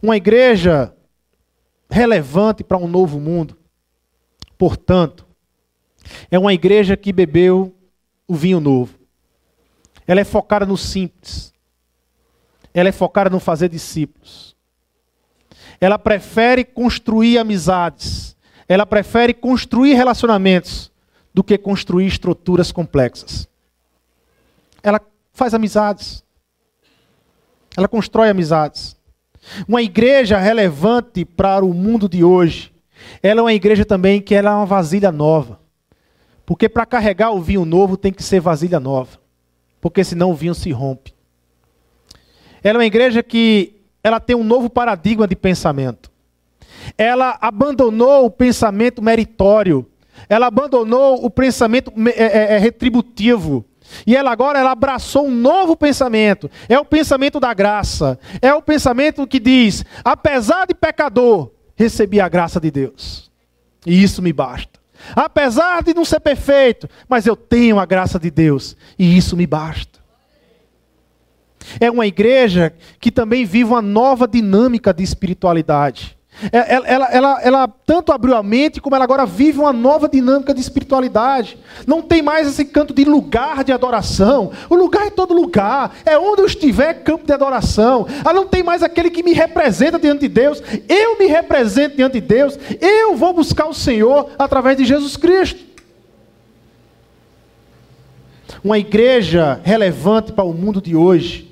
[0.01, 0.91] Uma igreja
[1.88, 3.59] relevante para um novo mundo,
[4.60, 5.26] portanto,
[6.30, 7.74] é uma igreja que bebeu
[8.28, 8.99] o vinho novo.
[10.05, 11.53] Ela é focada no simples.
[12.74, 14.55] Ela é focada no fazer discípulos.
[15.80, 18.36] Ela prefere construir amizades.
[18.68, 20.91] Ela prefere construir relacionamentos
[21.34, 23.47] do que construir estruturas complexas.
[24.84, 24.99] Ela
[25.32, 26.24] faz amizades.
[27.78, 28.97] Ela constrói amizades.
[29.68, 32.68] Uma igreja relevante para o mundo de hoje,
[33.22, 35.60] ela é uma igreja também que ela é uma vasilha nova.
[36.45, 39.20] Porque para carregar o vinho novo tem que ser vasilha nova.
[39.80, 41.14] Porque senão o vinho se rompe.
[42.64, 46.10] Ela é uma igreja que ela tem um novo paradigma de pensamento.
[46.97, 49.86] Ela abandonou o pensamento meritório.
[50.28, 53.66] Ela abandonou o pensamento é, é, é, retributivo.
[54.05, 56.49] E ela agora ela abraçou um novo pensamento.
[56.68, 58.20] É o pensamento da graça.
[58.41, 63.32] É o pensamento que diz: apesar de pecador, recebi a graça de Deus.
[63.86, 64.77] E isso me basta.
[65.15, 68.75] Apesar de não ser perfeito, mas eu tenho a graça de Deus.
[68.97, 69.97] E isso me basta.
[71.80, 76.18] É uma igreja que também vive uma nova dinâmica de espiritualidade.
[76.51, 80.07] É, ela, ela, ela, ela, tanto abriu a mente, como ela agora vive uma nova
[80.07, 81.57] dinâmica de espiritualidade.
[81.85, 84.51] Não tem mais esse canto de lugar de adoração.
[84.69, 85.95] O lugar é todo lugar.
[86.05, 88.07] É onde eu estiver campo de adoração.
[88.23, 90.63] Ela não tem mais aquele que me representa diante de Deus.
[90.87, 92.57] Eu me represento diante de Deus.
[92.79, 95.67] Eu vou buscar o Senhor através de Jesus Cristo.
[98.63, 101.49] Uma igreja relevante para o mundo de hoje.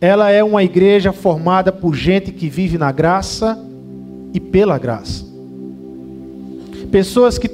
[0.00, 3.64] Ela é uma igreja formada por gente que vive na graça
[4.38, 5.24] e pela graça.
[6.92, 7.48] Pessoas que,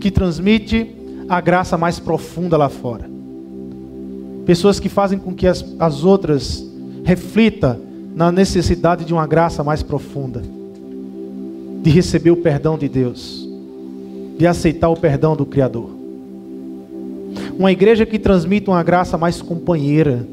[0.00, 0.90] que transmitem
[1.28, 3.08] a graça mais profunda lá fora.
[4.44, 6.62] Pessoas que fazem com que as, as outras
[7.04, 7.78] reflitam
[8.14, 10.42] na necessidade de uma graça mais profunda.
[11.82, 13.48] De receber o perdão de Deus.
[14.36, 15.90] De aceitar o perdão do Criador.
[17.56, 20.26] Uma igreja que transmite uma graça mais companheira.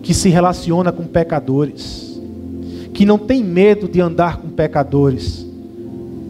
[0.00, 2.05] Que se relaciona com pecadores
[2.96, 5.46] que não tem medo de andar com pecadores,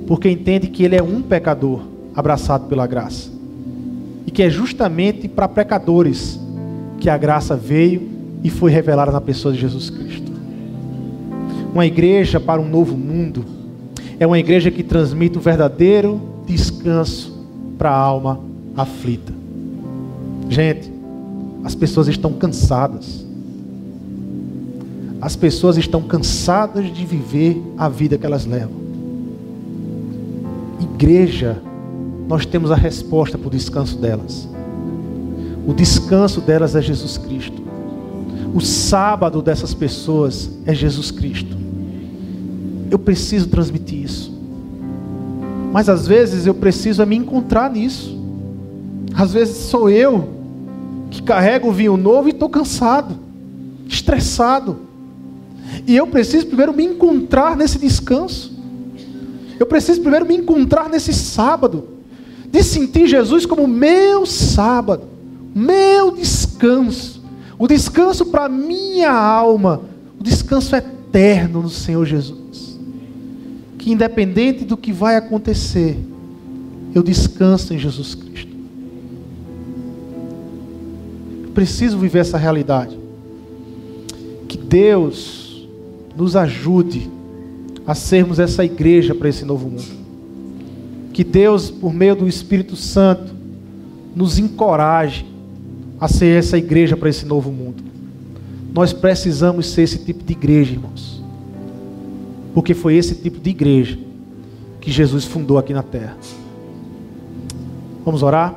[0.05, 3.31] porque entende que ele é um pecador abraçado pela graça.
[4.27, 6.41] E que é justamente para pecadores
[6.99, 8.09] que a graça veio
[8.43, 10.33] e foi revelada na pessoa de Jesus Cristo.
[11.73, 13.45] Uma igreja para um novo mundo
[14.19, 17.47] é uma igreja que transmite o verdadeiro descanso
[17.79, 18.41] para a alma
[18.77, 19.33] aflita.
[20.49, 20.91] Gente,
[21.63, 23.26] as pessoas estão cansadas
[25.27, 28.77] as pessoas estão cansadas de viver a vida que elas levam.
[30.81, 31.61] Igreja,
[32.29, 34.49] nós temos a resposta para o descanso delas.
[35.67, 37.61] O descanso delas é Jesus Cristo.
[38.55, 41.57] O sábado dessas pessoas é Jesus Cristo.
[42.89, 44.33] Eu preciso transmitir isso.
[45.73, 48.17] Mas às vezes eu preciso é me encontrar nisso.
[49.13, 50.29] Às vezes sou eu
[51.11, 53.17] que carrego o vinho novo e estou cansado,
[53.89, 54.86] estressado.
[55.87, 58.53] E eu preciso primeiro me encontrar nesse descanso.
[59.59, 61.89] Eu preciso primeiro me encontrar nesse sábado.
[62.51, 65.05] De sentir Jesus como meu sábado,
[65.55, 67.23] meu descanso.
[67.59, 69.83] O descanso para minha alma.
[70.19, 72.79] O descanso eterno no Senhor Jesus.
[73.79, 75.97] Que independente do que vai acontecer,
[76.93, 78.57] eu descanso em Jesus Cristo.
[81.45, 82.99] Eu preciso viver essa realidade.
[84.49, 85.46] Que Deus
[86.17, 87.11] nos ajude
[87.87, 90.07] a sermos essa igreja para esse novo mundo.
[91.13, 93.35] Que Deus, por meio do Espírito Santo,
[94.15, 95.27] nos encoraje
[96.01, 97.83] a ser essa igreja para esse novo mundo.
[98.75, 101.23] Nós precisamos ser esse tipo de igreja, irmãos.
[102.53, 103.99] Porque foi esse tipo de igreja
[104.81, 106.17] que Jesus fundou aqui na terra.
[108.05, 108.55] Vamos orar?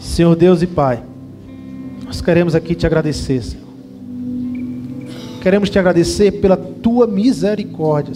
[0.00, 1.02] Senhor Deus e Pai,
[2.04, 3.71] nós queremos aqui te agradecer, Senhor.
[5.42, 8.14] Queremos te agradecer pela tua misericórdia,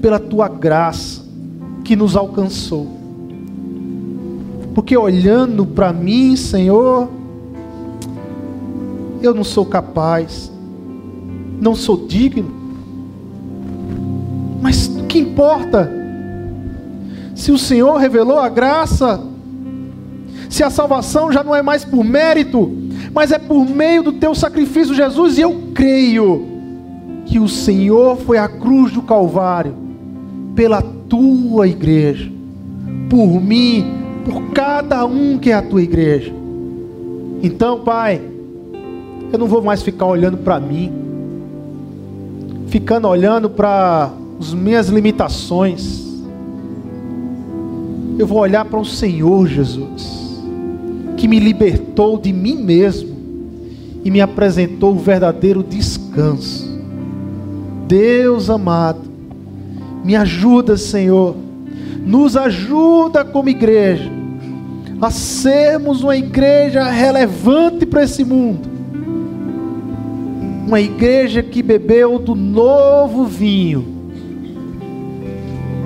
[0.00, 1.22] pela tua graça
[1.84, 2.86] que nos alcançou.
[4.74, 7.10] Porque olhando para mim, Senhor,
[9.20, 10.50] eu não sou capaz,
[11.60, 12.50] não sou digno.
[14.62, 15.92] Mas o que importa?
[17.34, 19.20] Se o Senhor revelou a graça,
[20.48, 22.85] se a salvação já não é mais por mérito,
[23.16, 26.44] mas é por meio do teu sacrifício, Jesus, e eu creio
[27.24, 29.74] que o Senhor foi à cruz do Calvário
[30.54, 32.30] pela tua igreja,
[33.08, 33.86] por mim,
[34.22, 36.30] por cada um que é a tua igreja.
[37.42, 38.20] Então, Pai,
[39.32, 40.92] eu não vou mais ficar olhando para mim,
[42.66, 46.04] ficando olhando para as minhas limitações.
[48.18, 50.25] Eu vou olhar para o Senhor Jesus,
[51.16, 53.16] que me libertou de mim mesmo
[54.04, 56.66] e me apresentou o verdadeiro descanso.
[57.88, 59.00] Deus amado,
[60.04, 61.34] me ajuda, Senhor,
[62.04, 64.10] nos ajuda como igreja
[65.00, 68.76] a sermos uma igreja relevante para esse mundo
[70.66, 73.86] uma igreja que bebeu do novo vinho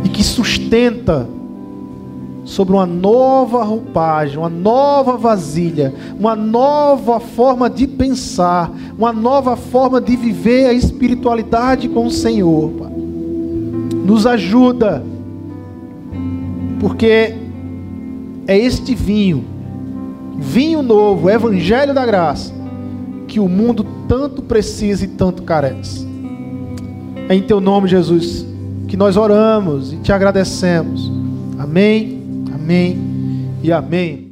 [0.03, 1.29] e que sustenta
[2.51, 10.01] sobre uma nova roupagem, uma nova vasilha, uma nova forma de pensar, uma nova forma
[10.01, 12.73] de viver a espiritualidade com o Senhor.
[14.05, 15.01] Nos ajuda,
[16.81, 17.37] porque
[18.49, 19.45] é este vinho,
[20.37, 22.53] vinho novo, Evangelho da Graça,
[23.29, 26.05] que o mundo tanto precisa e tanto carece.
[27.29, 28.45] É em teu nome, Jesus,
[28.89, 31.13] que nós oramos e te agradecemos.
[31.57, 32.20] Amém,
[32.71, 32.97] amém
[33.65, 34.30] e amém.